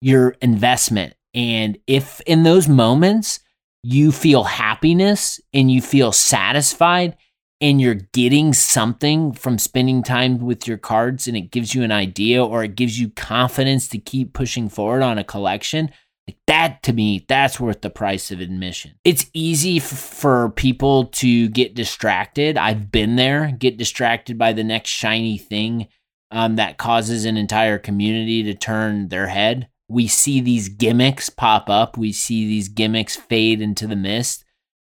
your 0.00 0.30
investment. 0.42 1.14
And 1.34 1.78
if 1.86 2.20
in 2.22 2.42
those 2.42 2.66
moments 2.66 3.38
you 3.84 4.10
feel 4.10 4.42
happiness 4.42 5.40
and 5.54 5.70
you 5.70 5.80
feel 5.80 6.10
satisfied 6.10 7.16
and 7.60 7.80
you're 7.80 7.94
getting 7.94 8.52
something 8.52 9.32
from 9.32 9.58
spending 9.58 10.02
time 10.02 10.38
with 10.38 10.66
your 10.66 10.76
cards 10.76 11.26
and 11.26 11.36
it 11.36 11.50
gives 11.50 11.74
you 11.74 11.82
an 11.82 11.92
idea 11.92 12.44
or 12.44 12.62
it 12.62 12.76
gives 12.76 13.00
you 13.00 13.08
confidence 13.10 13.88
to 13.88 13.98
keep 13.98 14.34
pushing 14.34 14.68
forward 14.68 15.02
on 15.02 15.18
a 15.18 15.24
collection, 15.24 15.90
like 16.28 16.38
that 16.46 16.82
to 16.82 16.92
me, 16.92 17.24
that's 17.28 17.60
worth 17.60 17.80
the 17.80 17.90
price 17.90 18.30
of 18.30 18.40
admission. 18.40 18.92
It's 19.04 19.30
easy 19.32 19.78
f- 19.78 19.84
for 19.84 20.50
people 20.50 21.06
to 21.06 21.48
get 21.48 21.74
distracted. 21.74 22.58
I've 22.58 22.90
been 22.90 23.16
there, 23.16 23.52
get 23.52 23.78
distracted 23.78 24.36
by 24.36 24.52
the 24.52 24.64
next 24.64 24.90
shiny 24.90 25.38
thing 25.38 25.88
um, 26.30 26.56
that 26.56 26.78
causes 26.78 27.24
an 27.24 27.36
entire 27.36 27.78
community 27.78 28.42
to 28.42 28.54
turn 28.54 29.08
their 29.08 29.28
head. 29.28 29.68
We 29.88 30.08
see 30.08 30.40
these 30.40 30.68
gimmicks 30.68 31.30
pop 31.30 31.70
up, 31.70 31.96
we 31.96 32.12
see 32.12 32.46
these 32.46 32.68
gimmicks 32.68 33.14
fade 33.14 33.60
into 33.60 33.86
the 33.86 33.96
mist. 33.96 34.44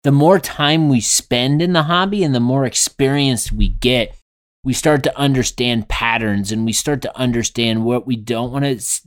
The 0.06 0.12
more 0.12 0.38
time 0.38 0.88
we 0.88 1.02
spend 1.02 1.64
in 1.64 1.74
the 1.74 1.82
hobby 1.82 2.24
and 2.24 2.36
the 2.36 2.40
more 2.40 2.64
experienced 2.64 3.52
we 3.52 3.70
get, 3.70 4.16
we 4.64 4.72
start 4.72 5.02
to 5.02 5.18
understand 5.18 5.90
patterns 5.90 6.52
and 6.52 6.64
we 6.64 6.74
start 6.74 7.02
to 7.02 7.18
understand 7.18 7.84
what 7.84 8.06
we 8.06 8.16
don't 8.16 8.52
want 8.52 8.66
to 8.66 9.02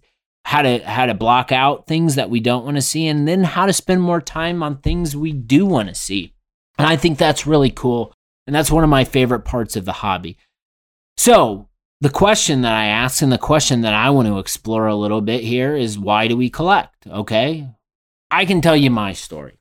how 0.45 0.63
to 0.63 0.79
how 0.79 1.07
to 1.07 1.15
block 1.15 1.53
out 1.53 1.87
things 1.87 2.17
that 2.17 2.31
we 2.31 2.41
don't 2.41 2.65
want 2.65 2.79
to 2.79 2.83
see 2.83 3.07
and 3.07 3.29
then 3.29 3.45
how 3.45 3.67
to 3.67 3.73
spend 3.73 4.03
more 4.03 4.21
time 4.21 4.61
on 4.61 4.79
things 4.79 5.15
we 5.15 5.33
do 5.33 5.65
want 5.65 5.89
to 5.89 5.95
see. 5.95 6.35
And 6.79 6.89
I 6.89 6.97
think 6.97 7.17
that's 7.17 7.47
really 7.47 7.71
cool 7.71 8.13
and 8.49 8.57
that's 8.57 8.73
one 8.73 8.83
of 8.83 8.91
my 8.91 9.05
favorite 9.05 9.45
parts 9.45 9.77
of 9.77 9.85
the 9.85 9.93
hobby. 9.93 10.37
So, 11.17 11.69
the 12.01 12.11
question 12.11 12.63
that 12.63 12.75
I 12.75 12.87
ask 12.87 13.23
and 13.23 13.31
the 13.31 13.39
question 13.39 13.83
that 13.83 13.95
I 13.95 14.11
want 14.11 14.27
to 14.27 14.41
explore 14.41 14.89
a 14.89 14.97
little 14.97 15.21
bit 15.21 15.45
here 15.45 15.77
is 15.77 15.97
why 15.97 16.27
do 16.27 16.37
we 16.37 16.51
collect? 16.51 17.07
Okay. 17.07 17.69
I 18.33 18.45
can 18.45 18.61
tell 18.61 18.77
you 18.77 18.91
my 18.91 19.13
story. 19.13 19.59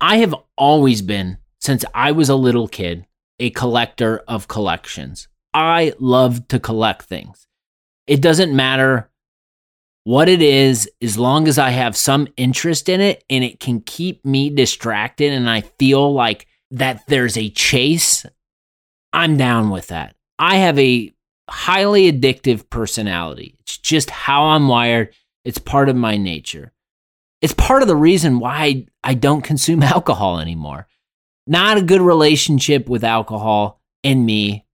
I 0.00 0.18
have 0.18 0.34
always 0.56 1.02
been, 1.02 1.38
since 1.60 1.84
I 1.92 2.12
was 2.12 2.28
a 2.28 2.36
little 2.36 2.68
kid, 2.68 3.06
a 3.40 3.50
collector 3.50 4.18
of 4.28 4.48
collections. 4.48 5.28
I 5.52 5.94
love 5.98 6.46
to 6.48 6.60
collect 6.60 7.02
things. 7.02 7.46
It 8.06 8.20
doesn't 8.20 8.54
matter 8.54 9.10
what 10.04 10.28
it 10.28 10.40
is, 10.40 10.88
as 11.02 11.18
long 11.18 11.48
as 11.48 11.58
I 11.58 11.70
have 11.70 11.96
some 11.96 12.28
interest 12.36 12.88
in 12.88 13.00
it 13.00 13.24
and 13.28 13.44
it 13.44 13.60
can 13.60 13.80
keep 13.80 14.24
me 14.24 14.48
distracted 14.48 15.32
and 15.32 15.50
I 15.50 15.60
feel 15.60 16.12
like 16.14 16.46
that 16.70 17.06
there's 17.08 17.36
a 17.36 17.50
chase, 17.50 18.24
I'm 19.12 19.36
down 19.36 19.70
with 19.70 19.88
that. 19.88 20.14
I 20.38 20.56
have 20.56 20.78
a 20.78 21.12
highly 21.50 22.10
addictive 22.10 22.70
personality. 22.70 23.56
It's 23.60 23.78
just 23.78 24.10
how 24.10 24.44
I'm 24.44 24.68
wired. 24.68 25.14
It's 25.44 25.58
part 25.58 25.88
of 25.88 25.96
my 25.96 26.16
nature. 26.16 26.72
It's 27.40 27.54
part 27.54 27.82
of 27.82 27.88
the 27.88 27.96
reason 27.96 28.38
why 28.38 28.86
I 29.08 29.14
don't 29.14 29.40
consume 29.40 29.82
alcohol 29.96 30.38
anymore. 30.38 30.86
Not 31.46 31.78
a 31.78 31.82
good 31.82 32.02
relationship 32.02 32.88
with 32.90 33.02
alcohol 33.02 33.80
and 34.04 34.26
me 34.26 34.66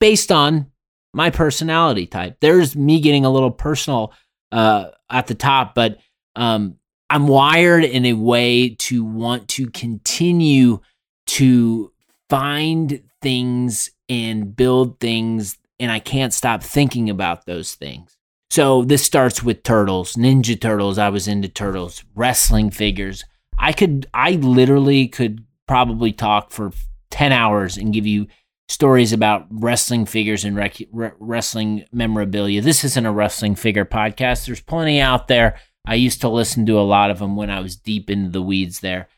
based 0.00 0.32
on 0.32 0.72
my 1.12 1.28
personality 1.28 2.06
type. 2.06 2.38
There's 2.40 2.74
me 2.74 3.00
getting 3.00 3.26
a 3.26 3.30
little 3.30 3.50
personal 3.50 4.14
uh, 4.50 4.86
at 5.10 5.26
the 5.26 5.34
top, 5.34 5.74
but 5.74 5.98
um, 6.34 6.78
I'm 7.10 7.28
wired 7.28 7.84
in 7.84 8.06
a 8.06 8.14
way 8.14 8.70
to 8.70 9.04
want 9.04 9.48
to 9.48 9.68
continue 9.68 10.80
to 11.26 11.92
find 12.30 13.02
things 13.20 13.90
and 14.08 14.56
build 14.56 14.98
things 15.00 15.58
and 15.78 15.92
I 15.92 15.98
can't 15.98 16.32
stop 16.32 16.62
thinking 16.62 17.10
about 17.10 17.44
those 17.44 17.74
things. 17.74 18.16
So 18.50 18.84
this 18.84 19.04
starts 19.04 19.42
with 19.42 19.62
turtles, 19.62 20.14
Ninja 20.14 20.58
Turtles. 20.58 20.96
I 20.96 21.08
was 21.08 21.28
into 21.28 21.48
turtles, 21.48 22.04
wrestling 22.14 22.70
figures. 22.70 23.24
I 23.62 23.72
could, 23.72 24.06
I 24.12 24.32
literally 24.32 25.08
could 25.08 25.44
probably 25.66 26.12
talk 26.12 26.50
for 26.50 26.72
10 27.10 27.32
hours 27.32 27.76
and 27.76 27.92
give 27.92 28.06
you 28.06 28.26
stories 28.68 29.12
about 29.12 29.46
wrestling 29.50 30.04
figures 30.04 30.44
and 30.44 30.56
rec- 30.56 30.88
re- 30.92 31.12
wrestling 31.18 31.84
memorabilia. 31.92 32.60
This 32.60 32.84
isn't 32.84 33.06
a 33.06 33.12
wrestling 33.12 33.54
figure 33.54 33.84
podcast. 33.84 34.46
There's 34.46 34.60
plenty 34.60 35.00
out 35.00 35.28
there. 35.28 35.58
I 35.86 35.94
used 35.94 36.20
to 36.20 36.28
listen 36.28 36.66
to 36.66 36.78
a 36.78 36.82
lot 36.82 37.10
of 37.10 37.18
them 37.18 37.36
when 37.36 37.50
I 37.50 37.60
was 37.60 37.76
deep 37.76 38.10
into 38.10 38.30
the 38.30 38.42
weeds 38.42 38.80
there. 38.80 39.08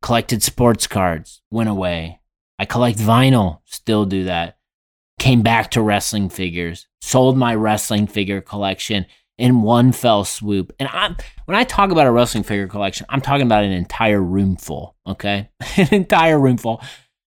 Collected 0.00 0.42
sports 0.42 0.86
cards, 0.86 1.42
went 1.50 1.68
away. 1.68 2.20
I 2.58 2.64
collect 2.64 2.98
vinyl, 2.98 3.60
still 3.66 4.04
do 4.04 4.24
that 4.24 4.58
came 5.18 5.42
back 5.42 5.70
to 5.72 5.82
wrestling 5.82 6.28
figures, 6.28 6.86
sold 7.00 7.36
my 7.36 7.54
wrestling 7.54 8.06
figure 8.06 8.40
collection 8.40 9.06
in 9.38 9.62
one 9.62 9.92
fell 9.92 10.24
swoop. 10.24 10.72
And 10.78 10.88
I'm 10.92 11.16
when 11.46 11.56
I 11.56 11.64
talk 11.64 11.90
about 11.90 12.06
a 12.06 12.10
wrestling 12.10 12.44
figure 12.44 12.66
collection, 12.66 13.06
I'm 13.08 13.20
talking 13.20 13.46
about 13.46 13.64
an 13.64 13.72
entire 13.72 14.20
room 14.20 14.56
full, 14.56 14.96
okay? 15.06 15.48
an 15.76 15.88
entire 15.92 16.38
room 16.38 16.58
full. 16.58 16.82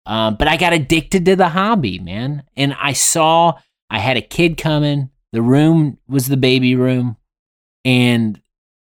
Um, 0.06 0.36
but 0.36 0.48
I 0.48 0.56
got 0.56 0.72
addicted 0.72 1.26
to 1.26 1.36
the 1.36 1.50
hobby, 1.50 1.98
man. 1.98 2.42
And 2.56 2.74
I 2.74 2.94
saw 2.94 3.58
I 3.90 3.98
had 3.98 4.16
a 4.16 4.22
kid 4.22 4.56
coming. 4.56 5.10
The 5.32 5.42
room 5.42 5.98
was 6.08 6.26
the 6.26 6.36
baby 6.36 6.74
room, 6.74 7.16
and 7.84 8.40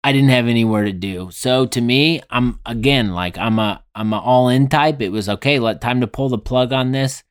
I 0.04 0.12
didn't 0.12 0.28
have 0.28 0.48
anywhere 0.48 0.84
to 0.84 0.92
do. 0.92 1.30
So 1.30 1.66
to 1.66 1.80
me, 1.80 2.20
I'm 2.28 2.60
again 2.66 3.12
like 3.12 3.38
I'm 3.38 3.58
a 3.58 3.82
I'm 3.94 4.12
a 4.12 4.18
all 4.18 4.48
in 4.48 4.68
type. 4.68 5.00
It 5.00 5.10
was 5.10 5.28
okay. 5.28 5.58
Let 5.58 5.80
time 5.80 6.00
to 6.00 6.06
pull 6.06 6.28
the 6.28 6.38
plug 6.38 6.72
on 6.72 6.92
this. 6.92 7.22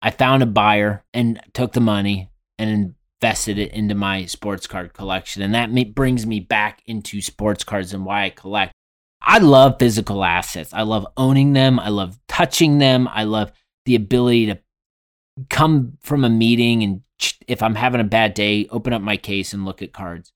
I 0.00 0.10
found 0.10 0.42
a 0.42 0.46
buyer 0.46 1.04
and 1.12 1.40
took 1.54 1.72
the 1.72 1.80
money 1.80 2.30
and 2.58 2.94
invested 3.20 3.58
it 3.58 3.72
into 3.72 3.94
my 3.94 4.24
sports 4.26 4.66
card 4.66 4.94
collection. 4.94 5.42
And 5.42 5.54
that 5.54 5.94
brings 5.94 6.26
me 6.26 6.40
back 6.40 6.82
into 6.86 7.20
sports 7.20 7.64
cards 7.64 7.92
and 7.92 8.04
why 8.04 8.24
I 8.24 8.30
collect. 8.30 8.72
I 9.20 9.38
love 9.38 9.76
physical 9.78 10.24
assets. 10.24 10.72
I 10.72 10.82
love 10.82 11.06
owning 11.16 11.52
them. 11.52 11.80
I 11.80 11.88
love 11.88 12.18
touching 12.28 12.78
them. 12.78 13.08
I 13.08 13.24
love 13.24 13.52
the 13.86 13.96
ability 13.96 14.46
to 14.46 14.58
come 15.50 15.98
from 16.00 16.24
a 16.24 16.30
meeting 16.30 16.82
and 16.82 17.02
if 17.48 17.62
I'm 17.62 17.74
having 17.74 18.00
a 18.00 18.04
bad 18.04 18.34
day, 18.34 18.68
open 18.70 18.92
up 18.92 19.02
my 19.02 19.16
case 19.16 19.52
and 19.52 19.64
look 19.64 19.82
at 19.82 19.92
cards. 19.92 20.32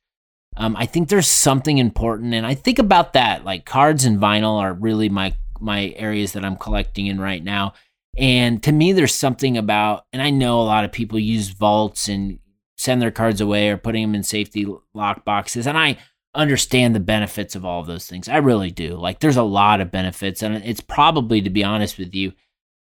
Um, 0.56 0.76
I 0.76 0.84
think 0.84 1.08
there's 1.08 1.28
something 1.28 1.78
important, 1.78 2.34
and 2.34 2.44
I 2.44 2.54
think 2.54 2.80
about 2.80 3.12
that. 3.12 3.44
Like 3.44 3.64
cards 3.64 4.04
and 4.04 4.18
vinyl 4.18 4.60
are 4.60 4.74
really 4.74 5.08
my 5.08 5.34
my 5.60 5.94
areas 5.96 6.32
that 6.32 6.44
I'm 6.44 6.56
collecting 6.56 7.06
in 7.06 7.20
right 7.20 7.42
now. 7.42 7.74
And 8.18 8.60
to 8.64 8.72
me, 8.72 8.92
there's 8.92 9.14
something 9.14 9.56
about, 9.56 10.06
and 10.12 10.20
I 10.20 10.30
know 10.30 10.60
a 10.60 10.64
lot 10.64 10.84
of 10.84 10.90
people 10.90 11.20
use 11.20 11.50
vaults 11.50 12.08
and 12.08 12.40
send 12.82 13.00
their 13.00 13.10
cards 13.10 13.40
away 13.40 13.68
or 13.68 13.76
putting 13.76 14.02
them 14.02 14.14
in 14.14 14.22
safety 14.22 14.66
lock 14.92 15.24
boxes. 15.24 15.66
And 15.66 15.78
I 15.78 15.98
understand 16.34 16.94
the 16.94 17.00
benefits 17.00 17.54
of 17.54 17.64
all 17.64 17.80
of 17.80 17.86
those 17.86 18.06
things. 18.06 18.28
I 18.28 18.38
really 18.38 18.70
do. 18.70 18.96
Like, 18.96 19.20
there's 19.20 19.36
a 19.36 19.42
lot 19.42 19.80
of 19.80 19.92
benefits. 19.92 20.42
And 20.42 20.56
it's 20.56 20.80
probably, 20.80 21.40
to 21.42 21.50
be 21.50 21.62
honest 21.62 21.98
with 21.98 22.14
you, 22.14 22.32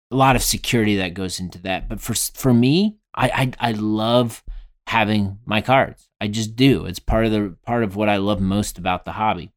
a 0.10 0.16
lot 0.16 0.36
of 0.36 0.44
security 0.44 0.98
that 0.98 1.14
goes 1.14 1.40
into 1.40 1.62
that. 1.62 1.88
But 1.88 2.02
for, 2.02 2.16
for 2.16 2.54
me, 2.54 2.98
I, 3.14 3.54
I, 3.60 3.70
I 3.70 3.72
love 3.74 4.44
having 4.88 5.38
my 5.46 5.62
cards. 5.62 6.10
I 6.20 6.28
just 6.28 6.56
do. 6.56 6.86
It's 6.86 7.00
part 7.00 7.26
of 7.26 7.32
the 7.32 7.56
part 7.66 7.84
of 7.84 7.96
what 7.96 8.10
I 8.10 8.18
love 8.18 8.42
most 8.42 8.78
about 8.78 9.06
the 9.06 9.14
hobby. 9.14 9.52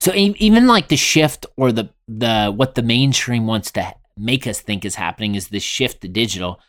So 0.00 0.12
even 0.14 0.66
like 0.66 0.88
the 0.88 0.96
shift 0.96 1.46
or 1.56 1.72
the 1.72 1.90
the 2.06 2.52
what 2.54 2.74
the 2.74 2.82
mainstream 2.82 3.46
wants 3.46 3.70
to 3.72 3.94
make 4.16 4.46
us 4.46 4.60
think 4.60 4.84
is 4.84 4.94
happening 4.94 5.34
is 5.34 5.48
this 5.48 5.62
shift 5.62 6.00
to 6.02 6.08
digital. 6.08 6.60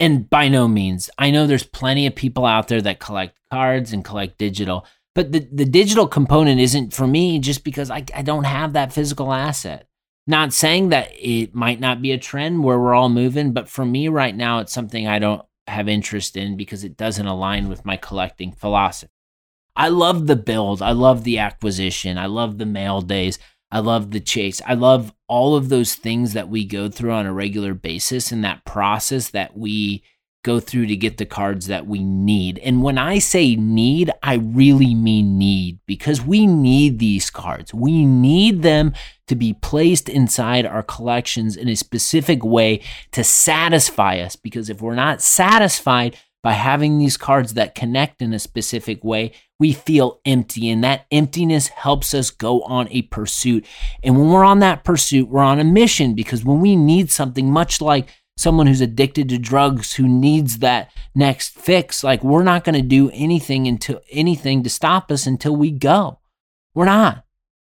And 0.00 0.30
by 0.30 0.48
no 0.48 0.68
means, 0.68 1.10
I 1.18 1.30
know 1.30 1.46
there's 1.46 1.64
plenty 1.64 2.06
of 2.06 2.14
people 2.14 2.46
out 2.46 2.68
there 2.68 2.80
that 2.82 3.00
collect 3.00 3.38
cards 3.50 3.92
and 3.92 4.04
collect 4.04 4.38
digital, 4.38 4.86
but 5.14 5.32
the, 5.32 5.40
the 5.52 5.64
digital 5.64 6.06
component 6.06 6.60
isn't 6.60 6.94
for 6.94 7.06
me 7.06 7.40
just 7.40 7.64
because 7.64 7.90
I, 7.90 8.04
I 8.14 8.22
don't 8.22 8.44
have 8.44 8.74
that 8.74 8.92
physical 8.92 9.32
asset. 9.32 9.88
Not 10.28 10.52
saying 10.52 10.90
that 10.90 11.10
it 11.18 11.54
might 11.54 11.80
not 11.80 12.02
be 12.02 12.12
a 12.12 12.18
trend 12.18 12.62
where 12.62 12.78
we're 12.78 12.94
all 12.94 13.08
moving, 13.08 13.52
but 13.52 13.68
for 13.68 13.84
me 13.84 14.08
right 14.08 14.36
now, 14.36 14.60
it's 14.60 14.72
something 14.72 15.08
I 15.08 15.18
don't 15.18 15.42
have 15.66 15.88
interest 15.88 16.36
in 16.36 16.56
because 16.56 16.84
it 16.84 16.96
doesn't 16.96 17.26
align 17.26 17.68
with 17.68 17.84
my 17.84 17.96
collecting 17.96 18.52
philosophy. 18.52 19.10
I 19.74 19.88
love 19.88 20.26
the 20.26 20.36
build. 20.36 20.82
I 20.82 20.92
love 20.92 21.24
the 21.24 21.38
acquisition. 21.38 22.18
I 22.18 22.26
love 22.26 22.58
the 22.58 22.66
mail 22.66 23.00
days. 23.00 23.38
I 23.70 23.80
love 23.80 24.10
the 24.10 24.20
chase. 24.20 24.62
I 24.66 24.74
love 24.74 25.12
all 25.26 25.54
of 25.54 25.68
those 25.68 25.94
things 25.94 26.32
that 26.32 26.48
we 26.48 26.64
go 26.64 26.88
through 26.88 27.12
on 27.12 27.26
a 27.26 27.32
regular 27.32 27.74
basis 27.74 28.32
and 28.32 28.42
that 28.44 28.64
process 28.64 29.30
that 29.30 29.56
we 29.56 30.02
go 30.44 30.60
through 30.60 30.86
to 30.86 30.96
get 30.96 31.18
the 31.18 31.26
cards 31.26 31.66
that 31.66 31.86
we 31.86 32.02
need. 32.02 32.58
And 32.60 32.82
when 32.82 32.96
I 32.96 33.18
say 33.18 33.56
need, 33.56 34.10
I 34.22 34.34
really 34.34 34.94
mean 34.94 35.36
need 35.36 35.80
because 35.84 36.22
we 36.22 36.46
need 36.46 36.98
these 36.98 37.28
cards. 37.28 37.74
We 37.74 38.06
need 38.06 38.62
them 38.62 38.94
to 39.26 39.34
be 39.34 39.52
placed 39.52 40.08
inside 40.08 40.64
our 40.64 40.82
collections 40.82 41.56
in 41.56 41.68
a 41.68 41.76
specific 41.76 42.44
way 42.44 42.80
to 43.12 43.22
satisfy 43.22 44.20
us. 44.20 44.36
Because 44.36 44.70
if 44.70 44.80
we're 44.80 44.94
not 44.94 45.20
satisfied 45.20 46.16
by 46.42 46.52
having 46.52 46.98
these 46.98 47.16
cards 47.16 47.54
that 47.54 47.74
connect 47.74 48.22
in 48.22 48.32
a 48.32 48.38
specific 48.38 49.02
way, 49.02 49.32
we 49.58 49.72
feel 49.72 50.20
empty. 50.24 50.70
And 50.70 50.84
that 50.84 51.06
emptiness 51.10 51.68
helps 51.68 52.14
us 52.14 52.30
go 52.30 52.62
on 52.62 52.88
a 52.90 53.02
pursuit. 53.02 53.66
And 54.02 54.16
when 54.18 54.30
we're 54.30 54.44
on 54.44 54.60
that 54.60 54.84
pursuit, 54.84 55.28
we're 55.28 55.42
on 55.42 55.58
a 55.58 55.64
mission 55.64 56.14
because 56.14 56.44
when 56.44 56.60
we 56.60 56.76
need 56.76 57.10
something, 57.10 57.50
much 57.50 57.80
like 57.80 58.08
someone 58.38 58.68
who's 58.68 58.80
addicted 58.80 59.28
to 59.28 59.36
drugs 59.36 59.94
who 59.94 60.08
needs 60.08 60.58
that 60.58 60.92
next 61.14 61.58
fix 61.58 62.04
like 62.04 62.22
we're 62.22 62.44
not 62.44 62.62
going 62.62 62.74
to 62.74 62.82
do 62.82 63.10
anything 63.12 63.66
until 63.66 64.00
anything 64.10 64.62
to 64.62 64.70
stop 64.70 65.10
us 65.10 65.26
until 65.26 65.56
we 65.56 65.72
go 65.72 66.20
we're 66.74 66.84
not 66.84 67.24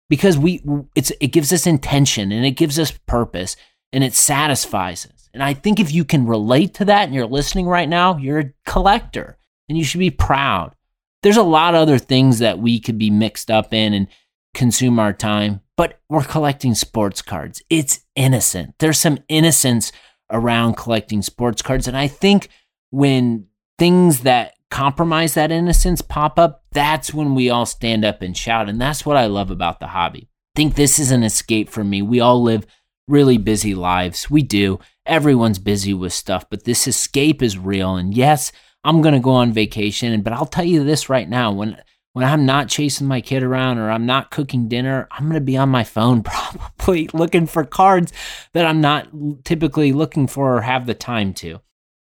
because 0.09 0.35
we 0.35 0.61
it's 0.95 1.11
it 1.21 1.27
gives 1.27 1.53
us 1.53 1.67
intention 1.67 2.31
and 2.31 2.43
it 2.43 2.51
gives 2.51 2.79
us 2.79 2.91
purpose 3.05 3.55
and 3.93 4.03
it 4.03 4.13
satisfies 4.13 5.05
us 5.05 5.29
and 5.33 5.41
i 5.41 5.53
think 5.53 5.79
if 5.79 5.93
you 5.93 6.03
can 6.03 6.27
relate 6.27 6.73
to 6.73 6.85
that 6.85 7.05
and 7.05 7.13
you're 7.13 7.25
listening 7.25 7.67
right 7.67 7.89
now 7.89 8.17
you're 8.17 8.39
a 8.39 8.53
collector 8.65 9.37
and 9.69 9.77
you 9.77 9.83
should 9.83 9.99
be 9.99 10.11
proud 10.11 10.75
there's 11.21 11.37
a 11.37 11.43
lot 11.43 11.73
of 11.73 11.81
other 11.81 11.97
things 11.97 12.39
that 12.39 12.59
we 12.59 12.79
could 12.79 12.97
be 12.97 13.09
mixed 13.09 13.49
up 13.49 13.73
in 13.73 13.93
and 13.93 14.07
consume 14.53 14.99
our 14.99 15.13
time 15.13 15.61
but 15.77 15.99
we're 16.09 16.23
collecting 16.23 16.75
sports 16.75 17.21
cards 17.21 17.61
it's 17.69 18.01
innocent 18.15 18.75
there's 18.79 18.99
some 18.99 19.17
innocence 19.29 19.91
around 20.33 20.75
collecting 20.75 21.21
sports 21.21 21.61
cards. 21.61 21.87
And 21.87 21.95
I 21.95 22.07
think 22.07 22.49
when 22.89 23.47
things 23.77 24.21
that 24.21 24.53
compromise 24.69 25.35
that 25.35 25.51
innocence 25.51 26.01
pop 26.01 26.37
up, 26.39 26.63
that's 26.71 27.13
when 27.13 27.35
we 27.35 27.49
all 27.49 27.65
stand 27.65 28.03
up 28.03 28.21
and 28.21 28.35
shout. 28.35 28.67
And 28.67 28.81
that's 28.81 29.05
what 29.05 29.15
I 29.15 29.27
love 29.27 29.51
about 29.51 29.79
the 29.79 29.87
hobby. 29.87 30.29
I 30.55 30.59
think 30.59 30.75
this 30.75 30.99
is 30.99 31.11
an 31.11 31.23
escape 31.23 31.69
for 31.69 31.83
me. 31.83 32.01
We 32.01 32.19
all 32.19 32.41
live 32.41 32.65
really 33.07 33.37
busy 33.37 33.75
lives. 33.75 34.29
We 34.29 34.41
do. 34.41 34.79
Everyone's 35.05 35.59
busy 35.59 35.93
with 35.93 36.13
stuff, 36.13 36.49
but 36.49 36.63
this 36.63 36.87
escape 36.87 37.41
is 37.41 37.57
real. 37.57 37.95
And 37.95 38.15
yes, 38.15 38.51
I'm 38.83 39.01
going 39.01 39.13
to 39.13 39.19
go 39.19 39.31
on 39.31 39.53
vacation, 39.53 40.21
but 40.21 40.33
I'll 40.33 40.45
tell 40.45 40.65
you 40.65 40.83
this 40.83 41.09
right 41.09 41.27
now 41.27 41.51
when 41.51 41.81
when 42.13 42.25
I'm 42.25 42.45
not 42.45 42.69
chasing 42.69 43.07
my 43.07 43.21
kid 43.21 43.41
around 43.41 43.79
or 43.79 43.89
I'm 43.89 44.05
not 44.05 44.29
cooking 44.29 44.67
dinner, 44.67 45.07
I'm 45.09 45.23
going 45.23 45.33
to 45.33 45.41
be 45.41 45.57
on 45.57 45.69
my 45.69 45.83
phone 45.83 46.21
probably 46.77 47.09
looking 47.11 47.47
for 47.47 47.63
cards 47.63 48.13
that 48.53 48.67
I'm 48.67 48.81
not 48.81 49.07
typically 49.43 49.91
looking 49.91 50.27
for 50.27 50.57
or 50.57 50.61
have 50.61 50.85
the 50.85 50.93
time 50.93 51.33
to. 51.35 51.55
I 51.55 51.59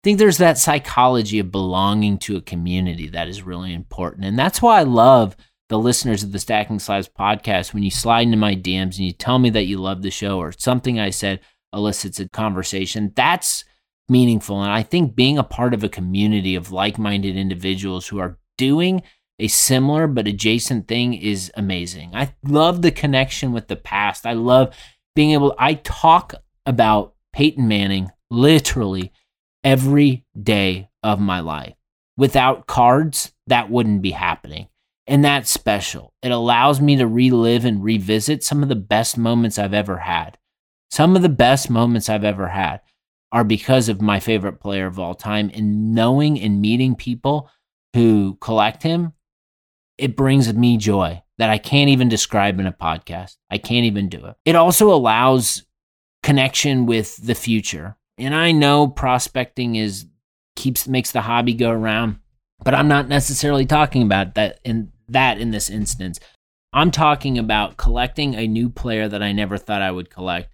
think 0.04 0.18
there's 0.18 0.38
that 0.38 0.58
psychology 0.58 1.40
of 1.40 1.52
belonging 1.52 2.20
to 2.20 2.38
a 2.38 2.42
community 2.42 3.10
that 3.10 3.28
is 3.28 3.44
really 3.44 3.74
important. 3.74 4.24
And 4.24 4.40
that's 4.40 4.62
why 4.62 4.80
I 4.80 4.84
love 4.84 5.36
the 5.70 5.78
listeners 5.78 6.24
of 6.24 6.32
the 6.32 6.40
Stacking 6.40 6.80
Slabs 6.80 7.10
podcast 7.10 7.74
when 7.74 7.84
you 7.84 7.92
slide 7.92 8.22
into 8.22 8.38
my 8.38 8.56
DMs 8.56 8.98
and 8.98 9.00
you 9.00 9.12
tell 9.12 9.40
me 9.40 9.50
that 9.50 9.66
you 9.66 9.78
love 9.78 10.02
the 10.02 10.12
show 10.12 10.40
or 10.40 10.52
something 10.52 11.00
I 11.00 11.10
said 11.10 11.42
elicits 11.74 12.20
a 12.20 12.30
conversation. 12.30 13.12
That's 13.16 13.66
meaningful. 14.08 14.62
And 14.62 14.72
I 14.72 14.84
think 14.84 15.16
being 15.16 15.38
a 15.38 15.44
part 15.44 15.74
of 15.74 15.84
a 15.84 15.90
community 15.90 16.56
of 16.56 16.72
like 16.72 16.98
minded 16.98 17.36
individuals 17.36 18.08
who 18.08 18.20
are 18.20 18.38
doing 18.58 19.02
a 19.40 19.48
similar 19.48 20.08
but 20.08 20.28
adjacent 20.28 20.88
thing 20.88 21.14
is 21.14 21.52
amazing. 21.56 22.12
I 22.16 22.34
love 22.44 22.82
the 22.82 22.92
connection 22.92 23.52
with 23.52 23.68
the 23.68 23.76
past. 23.76 24.26
I 24.26 24.34
love 24.34 24.76
being 25.16 25.32
able 25.32 25.54
I 25.60 25.76
talk 25.76 26.34
about 26.66 27.14
Peyton 27.34 27.68
Manning 27.68 28.10
literally 28.32 29.12
every 29.64 30.26
day 30.42 30.90
of 31.04 31.20
my 31.20 31.42
life. 31.42 31.74
Without 32.16 32.66
cards, 32.66 33.34
that 33.48 33.70
wouldn't 33.70 34.02
be 34.02 34.12
happening. 34.12 34.68
And 35.08 35.24
that's 35.24 35.50
special. 35.50 36.14
It 36.22 36.32
allows 36.32 36.82
me 36.82 36.98
to 36.98 37.08
relive 37.08 37.64
and 37.64 37.84
revisit 37.84 38.44
some 38.44 38.62
of 38.62 38.70
the 38.70 38.76
best 38.76 39.18
moments 39.18 39.58
I've 39.58 39.74
ever 39.74 40.00
had. 40.00 40.38
Some 40.92 41.16
of 41.16 41.22
the 41.22 41.30
best 41.30 41.70
moments 41.70 42.10
I've 42.10 42.26
ever 42.26 42.50
had 42.50 42.82
are 43.32 43.44
because 43.44 43.90
of 43.90 44.02
my 44.02 44.20
favorite 44.20 44.60
player 44.60 44.86
of 44.86 45.00
all 45.00 45.16
time 45.16 45.50
and 45.54 45.94
knowing 45.94 46.40
and 46.40 46.62
meeting 46.62 46.96
people 46.96 47.50
who 47.94 48.38
collect 48.42 48.84
him 48.84 49.14
it 49.98 50.16
brings 50.16 50.52
me 50.54 50.78
joy 50.78 51.22
that 51.38 51.50
I 51.50 51.58
can't 51.58 51.90
even 51.90 52.10
describe 52.10 52.60
in 52.60 52.68
a 52.68 52.72
podcast. 52.72 53.38
I 53.50 53.58
can't 53.58 53.86
even 53.86 54.10
do 54.10 54.26
it. 54.26 54.36
It 54.46 54.56
also 54.56 54.92
allows 54.92 55.66
connection 56.24 56.86
with 56.86 57.18
the 57.18 57.36
future. 57.36 57.98
And 58.18 58.36
I 58.36 58.52
know 58.52 58.88
prospecting 58.88 59.76
is 59.76 60.08
keeps 60.56 60.88
makes 60.88 61.12
the 61.12 61.22
hobby 61.22 61.54
go 61.54 61.70
around, 61.70 62.20
but 62.64 62.74
I'm 62.74 62.88
not 62.88 63.08
necessarily 63.08 63.66
talking 63.66 64.04
about 64.04 64.36
that 64.36 64.60
in 64.64 64.92
that 65.10 65.40
in 65.40 65.52
this 65.52 65.70
instance. 65.70 66.20
I'm 66.74 66.92
talking 66.92 67.38
about 67.38 67.78
collecting 67.78 68.36
a 68.36 68.48
new 68.48 68.70
player 68.70 69.08
that 69.08 69.24
I 69.24 69.32
never 69.32 69.58
thought 69.58 69.82
I 69.82 69.92
would 69.92 70.10
collect 70.10 70.54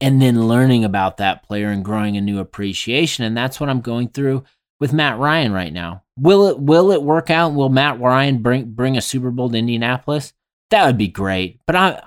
and 0.00 0.20
then 0.20 0.48
learning 0.48 0.84
about 0.84 1.16
that 1.18 1.42
player 1.44 1.70
and 1.70 1.84
growing 1.84 2.16
a 2.16 2.20
new 2.20 2.38
appreciation 2.38 3.24
and 3.24 3.36
that's 3.36 3.60
what 3.60 3.70
I'm 3.70 3.80
going 3.80 4.08
through 4.08 4.44
with 4.80 4.92
Matt 4.92 5.18
Ryan 5.18 5.52
right 5.52 5.72
now. 5.72 6.02
Will 6.18 6.46
it 6.48 6.58
will 6.58 6.90
it 6.90 7.02
work 7.02 7.30
out? 7.30 7.54
Will 7.54 7.68
Matt 7.68 8.00
Ryan 8.00 8.38
bring 8.42 8.72
bring 8.72 8.96
a 8.96 9.00
Super 9.00 9.30
Bowl 9.30 9.48
to 9.48 9.56
Indianapolis? 9.56 10.32
That 10.70 10.86
would 10.86 10.98
be 10.98 11.08
great. 11.08 11.60
But 11.66 11.76
I 11.76 12.02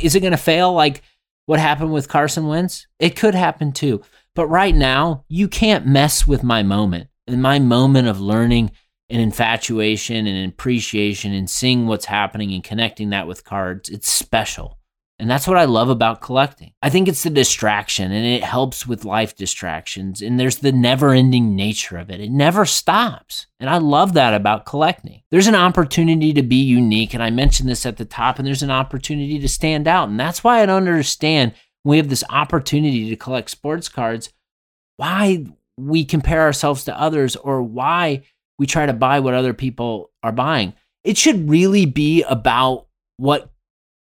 is 0.00 0.14
it 0.14 0.20
going 0.20 0.30
to 0.30 0.36
fail 0.36 0.72
like 0.72 1.02
what 1.46 1.60
happened 1.60 1.92
with 1.92 2.08
Carson 2.08 2.46
Wentz? 2.46 2.86
It 2.98 3.16
could 3.16 3.34
happen 3.34 3.72
too. 3.72 4.02
But 4.34 4.46
right 4.46 4.74
now, 4.74 5.24
you 5.28 5.48
can't 5.48 5.86
mess 5.86 6.26
with 6.26 6.42
my 6.42 6.62
moment. 6.62 7.08
And 7.26 7.42
my 7.42 7.58
moment 7.58 8.08
of 8.08 8.20
learning 8.20 8.72
infatuation 9.20 10.26
and 10.26 10.48
appreciation 10.50 11.32
and 11.32 11.48
seeing 11.48 11.86
what's 11.86 12.06
happening 12.06 12.52
and 12.52 12.64
connecting 12.64 13.10
that 13.10 13.26
with 13.26 13.44
cards, 13.44 13.88
it's 13.88 14.08
special. 14.08 14.78
And 15.18 15.30
that's 15.30 15.46
what 15.46 15.56
I 15.56 15.64
love 15.64 15.90
about 15.90 16.20
collecting. 16.20 16.72
I 16.82 16.90
think 16.90 17.06
it's 17.06 17.22
the 17.22 17.30
distraction 17.30 18.10
and 18.10 18.26
it 18.26 18.42
helps 18.42 18.84
with 18.84 19.04
life 19.04 19.36
distractions. 19.36 20.20
And 20.20 20.40
there's 20.40 20.58
the 20.58 20.72
never 20.72 21.12
ending 21.12 21.54
nature 21.54 21.98
of 21.98 22.10
it. 22.10 22.20
It 22.20 22.32
never 22.32 22.64
stops. 22.64 23.46
And 23.60 23.70
I 23.70 23.78
love 23.78 24.14
that 24.14 24.34
about 24.34 24.66
collecting. 24.66 25.22
There's 25.30 25.46
an 25.46 25.54
opportunity 25.54 26.32
to 26.32 26.42
be 26.42 26.56
unique. 26.56 27.14
And 27.14 27.22
I 27.22 27.30
mentioned 27.30 27.68
this 27.68 27.86
at 27.86 27.96
the 27.96 28.04
top, 28.04 28.38
and 28.38 28.46
there's 28.46 28.64
an 28.64 28.72
opportunity 28.72 29.38
to 29.38 29.48
stand 29.48 29.86
out. 29.86 30.08
And 30.08 30.18
that's 30.18 30.42
why 30.42 30.60
I 30.60 30.66
don't 30.66 30.88
understand 30.88 31.54
when 31.84 31.92
we 31.92 31.96
have 31.98 32.08
this 32.08 32.24
opportunity 32.28 33.08
to 33.08 33.16
collect 33.16 33.50
sports 33.50 33.88
cards, 33.88 34.32
why 34.96 35.46
we 35.76 36.04
compare 36.04 36.42
ourselves 36.42 36.84
to 36.84 37.00
others 37.00 37.36
or 37.36 37.62
why 37.62 38.22
we 38.58 38.66
try 38.66 38.86
to 38.86 38.92
buy 38.92 39.20
what 39.20 39.34
other 39.34 39.54
people 39.54 40.10
are 40.22 40.32
buying. 40.32 40.74
It 41.02 41.18
should 41.18 41.48
really 41.48 41.86
be 41.86 42.22
about 42.22 42.86
what 43.16 43.50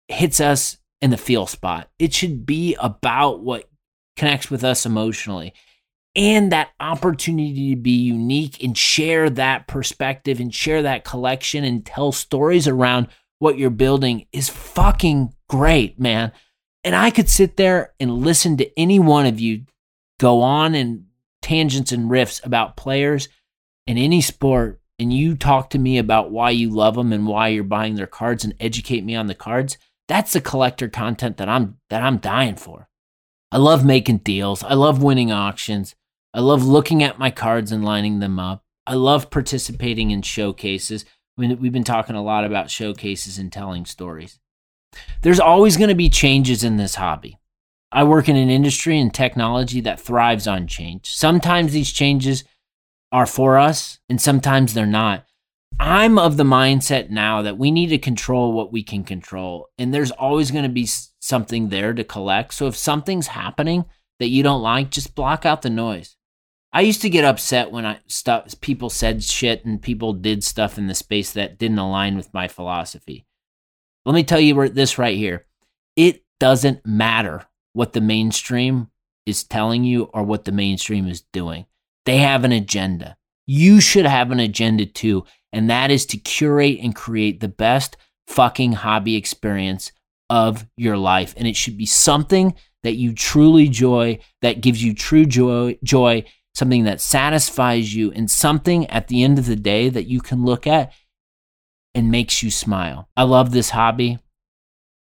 hits 0.08 0.40
us 0.40 0.78
in 1.02 1.10
the 1.10 1.18
feel 1.18 1.48
spot. 1.48 1.90
It 2.00 2.14
should 2.14 2.46
be 2.46 2.76
about 2.76 3.42
what 3.42 3.70
connects 4.18 4.52
with 4.52 4.64
us 4.64 4.86
emotionally 4.86 5.54
and 6.16 6.52
that 6.52 6.72
opportunity 6.80 7.74
to 7.74 7.82
be 7.82 7.92
unique 7.92 8.62
and 8.64 8.78
share 8.78 9.30
that 9.30 9.68
perspective 9.68 10.40
and 10.40 10.54
share 10.54 10.82
that 10.82 11.06
collection 11.06 11.64
and 11.64 11.86
tell 11.86 12.12
stories 12.12 12.68
around 12.68 13.08
what 13.40 13.58
you're 13.58 13.70
building 13.70 14.28
is 14.32 14.50
fucking 14.50 15.34
great, 15.50 16.00
man. 16.00 16.32
And 16.84 16.96
I 16.96 17.12
could 17.12 17.30
sit 17.30 17.58
there 17.58 17.94
and 18.00 18.20
listen 18.20 18.58
to 18.58 18.80
any 18.80 19.00
one 19.00 19.26
of 19.26 19.40
you 19.40 19.64
go 20.20 20.42
on 20.42 20.76
and 20.76 21.06
tangents 21.42 21.92
and 21.92 22.12
riffs 22.12 22.46
about 22.46 22.78
players 22.78 23.30
in 23.88 23.98
any 23.98 24.22
sport 24.22 24.82
and 25.00 25.12
you 25.12 25.36
talk 25.36 25.70
to 25.72 25.80
me 25.80 25.98
about 25.98 26.32
why 26.32 26.52
you 26.52 26.70
love 26.70 26.96
them 26.96 27.12
and 27.12 27.28
why 27.28 27.48
you're 27.48 27.64
buying 27.64 27.96
their 27.96 28.08
cards 28.08 28.44
and 28.44 28.54
educate 28.60 29.04
me 29.04 29.16
on 29.16 29.28
the 29.28 29.36
cards 29.36 29.78
that's 30.12 30.34
the 30.34 30.42
collector 30.42 30.90
content 30.90 31.38
that 31.38 31.48
I'm 31.48 31.78
that 31.90 32.04
I'm 32.04 32.18
dying 32.18 32.58
for. 32.58 32.90
I 33.50 33.58
love 33.58 33.86
making 33.86 34.18
deals. 34.18 34.62
I 34.62 34.74
love 34.74 35.02
winning 35.02 35.32
auctions. 35.32 35.96
I 36.34 36.42
love 36.42 36.66
looking 36.66 37.02
at 37.02 37.18
my 37.18 37.32
cards 37.32 37.72
and 37.72 37.86
lining 37.86 38.20
them 38.20 38.38
up. 38.38 38.66
I 38.86 38.96
love 38.96 39.30
participating 39.30 40.12
in 40.12 40.22
showcases. 40.22 41.06
I 41.38 41.42
mean, 41.42 41.62
we've 41.62 41.72
been 41.72 41.86
talking 41.86 42.18
a 42.18 42.22
lot 42.22 42.44
about 42.44 42.70
showcases 42.70 43.38
and 43.38 43.54
telling 43.54 43.86
stories. 43.86 44.38
There's 45.22 45.40
always 45.40 45.78
going 45.78 45.88
to 45.88 45.96
be 45.96 46.10
changes 46.10 46.62
in 46.66 46.76
this 46.76 46.96
hobby. 46.96 47.40
I 47.90 48.04
work 48.04 48.28
in 48.28 48.36
an 48.36 48.50
industry 48.50 49.00
and 49.00 49.14
technology 49.14 49.80
that 49.80 50.02
thrives 50.02 50.46
on 50.46 50.68
change. 50.68 51.10
Sometimes 51.10 51.72
these 51.72 51.94
changes 51.94 52.44
are 53.12 53.26
for 53.26 53.58
us, 53.58 54.00
and 54.10 54.22
sometimes 54.22 54.74
they're 54.74 54.86
not. 54.86 55.26
I'm 55.80 56.20
of 56.20 56.38
the 56.38 56.44
mindset 56.44 57.10
now 57.10 57.42
that 57.42 57.58
we 57.58 57.72
need 57.72 57.88
to 57.88 57.98
control 57.98 58.54
what 58.54 58.72
we 58.72 58.84
can 58.84 59.04
control, 59.04 59.70
and 59.78 59.94
there's 59.94 60.12
always 60.12 60.52
going 60.52 60.64
to 60.64 60.70
be 60.70 60.88
something 61.20 61.70
there 61.70 61.94
to 61.94 62.04
collect. 62.04 62.54
So 62.54 62.68
if 62.68 62.76
something's 62.76 63.28
happening 63.28 63.86
that 64.20 64.30
you 64.30 64.44
don't 64.44 64.62
like, 64.62 64.92
just 64.92 65.16
block 65.16 65.46
out 65.46 65.62
the 65.62 65.70
noise. 65.70 66.16
I 66.74 66.82
used 66.82 67.02
to 67.02 67.10
get 67.10 67.26
upset 67.26 67.72
when 67.72 67.86
I 67.86 68.00
stuff 68.08 68.60
people 68.62 68.90
said 68.90 69.24
shit 69.24 69.66
and 69.66 69.82
people 69.82 70.14
did 70.14 70.44
stuff 70.44 70.78
in 70.78 70.88
the 70.88 70.96
space 70.96 71.34
that 71.34 71.58
didn't 71.58 71.80
align 71.80 72.16
with 72.16 72.34
my 72.34 72.48
philosophy. 72.48 73.26
Let 74.06 74.16
me 74.16 74.24
tell 74.24 74.40
you 74.40 74.70
this 74.70 74.98
right 74.98 75.18
here. 75.18 75.46
It 75.96 76.24
doesn't 76.40 76.86
matter 76.86 77.46
what 77.74 77.94
the 77.94 78.02
mainstream 78.02 78.90
is 79.26 79.44
telling 79.44 79.84
you 79.84 80.06
or 80.14 80.24
what 80.24 80.46
the 80.46 80.52
mainstream 80.52 81.08
is 81.08 81.22
doing. 81.34 81.66
They 82.06 82.18
have 82.18 82.44
an 82.44 82.52
agenda. 82.52 83.18
You 83.48 83.82
should 83.82 84.06
have 84.06 84.32
an 84.32 84.40
agenda 84.40 84.86
too, 84.86 85.26
and 85.52 85.70
that 85.70 85.92
is 85.92 86.06
to 86.08 86.18
curate 86.18 86.80
and 86.82 86.96
create 86.96 87.40
the 87.40 87.48
best 87.48 87.98
fucking 88.28 88.74
hobby 88.74 89.16
experience 89.16 89.92
of 90.30 90.66
your 90.78 90.98
life. 90.98 91.34
And 91.38 91.48
it 91.48 91.56
should 91.56 91.78
be 91.78 91.86
something 91.86 92.56
that 92.84 92.96
you 92.96 93.14
truly 93.14 93.68
joy, 93.68 94.20
that 94.42 94.62
gives 94.62 94.84
you 94.84 94.96
true 94.96 95.26
joy, 95.26 95.78
joy 95.84 96.24
something 96.54 96.84
that 96.84 97.02
satisfies 97.02 97.94
you, 97.94 98.12
and 98.12 98.30
something 98.30 98.86
at 98.88 99.08
the 99.08 99.24
end 99.24 99.40
of 99.40 99.46
the 99.46 99.56
day 99.56 99.90
that 99.90 100.08
you 100.08 100.22
can 100.22 100.44
look 100.44 100.68
at 100.68 100.92
and 101.94 102.12
makes 102.12 102.42
you 102.42 102.52
smile. 102.52 103.10
I 103.16 103.24
love 103.24 103.52
this 103.52 103.70
hobby. 103.70 104.20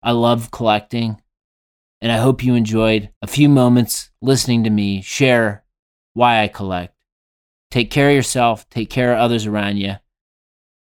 I 0.02 0.12
love 0.12 0.50
collecting. 0.50 1.20
And 2.00 2.10
I 2.10 2.16
hope 2.16 2.42
you 2.42 2.54
enjoyed 2.54 3.10
a 3.20 3.26
few 3.26 3.48
moments 3.48 4.10
listening 4.22 4.64
to 4.64 4.70
me 4.70 5.02
share 5.02 5.64
why 6.14 6.42
I 6.42 6.48
collect. 6.48 6.94
Take 7.70 7.90
care 7.90 8.08
of 8.08 8.14
yourself, 8.14 8.68
take 8.68 8.90
care 8.90 9.12
of 9.12 9.18
others 9.18 9.46
around 9.46 9.76
you. 9.76 9.94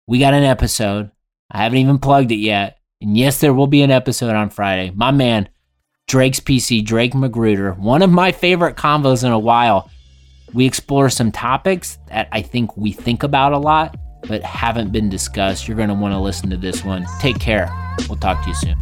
We 0.07 0.19
got 0.19 0.33
an 0.33 0.43
episode. 0.43 1.11
I 1.49 1.63
haven't 1.63 1.79
even 1.79 1.97
plugged 1.97 2.31
it 2.31 2.35
yet. 2.35 2.77
And 3.01 3.17
yes, 3.17 3.39
there 3.39 3.53
will 3.53 3.67
be 3.67 3.81
an 3.81 3.91
episode 3.91 4.35
on 4.35 4.49
Friday. 4.49 4.91
My 4.95 5.11
man, 5.11 5.49
Drake's 6.07 6.39
PC, 6.39 6.85
Drake 6.85 7.15
Magruder, 7.15 7.73
one 7.73 8.01
of 8.01 8.11
my 8.11 8.31
favorite 8.31 8.75
combos 8.75 9.23
in 9.23 9.31
a 9.31 9.39
while. 9.39 9.89
We 10.53 10.65
explore 10.65 11.09
some 11.09 11.31
topics 11.31 11.97
that 12.07 12.27
I 12.31 12.41
think 12.41 12.77
we 12.77 12.91
think 12.91 13.23
about 13.23 13.53
a 13.53 13.57
lot, 13.57 13.97
but 14.27 14.43
haven't 14.43 14.91
been 14.91 15.09
discussed. 15.09 15.67
You're 15.67 15.77
going 15.77 15.89
to 15.89 15.95
want 15.95 16.13
to 16.13 16.19
listen 16.19 16.49
to 16.51 16.57
this 16.57 16.83
one. 16.83 17.05
Take 17.19 17.39
care. 17.39 17.69
We'll 18.07 18.19
talk 18.19 18.43
to 18.43 18.49
you 18.49 18.55
soon. 18.55 18.75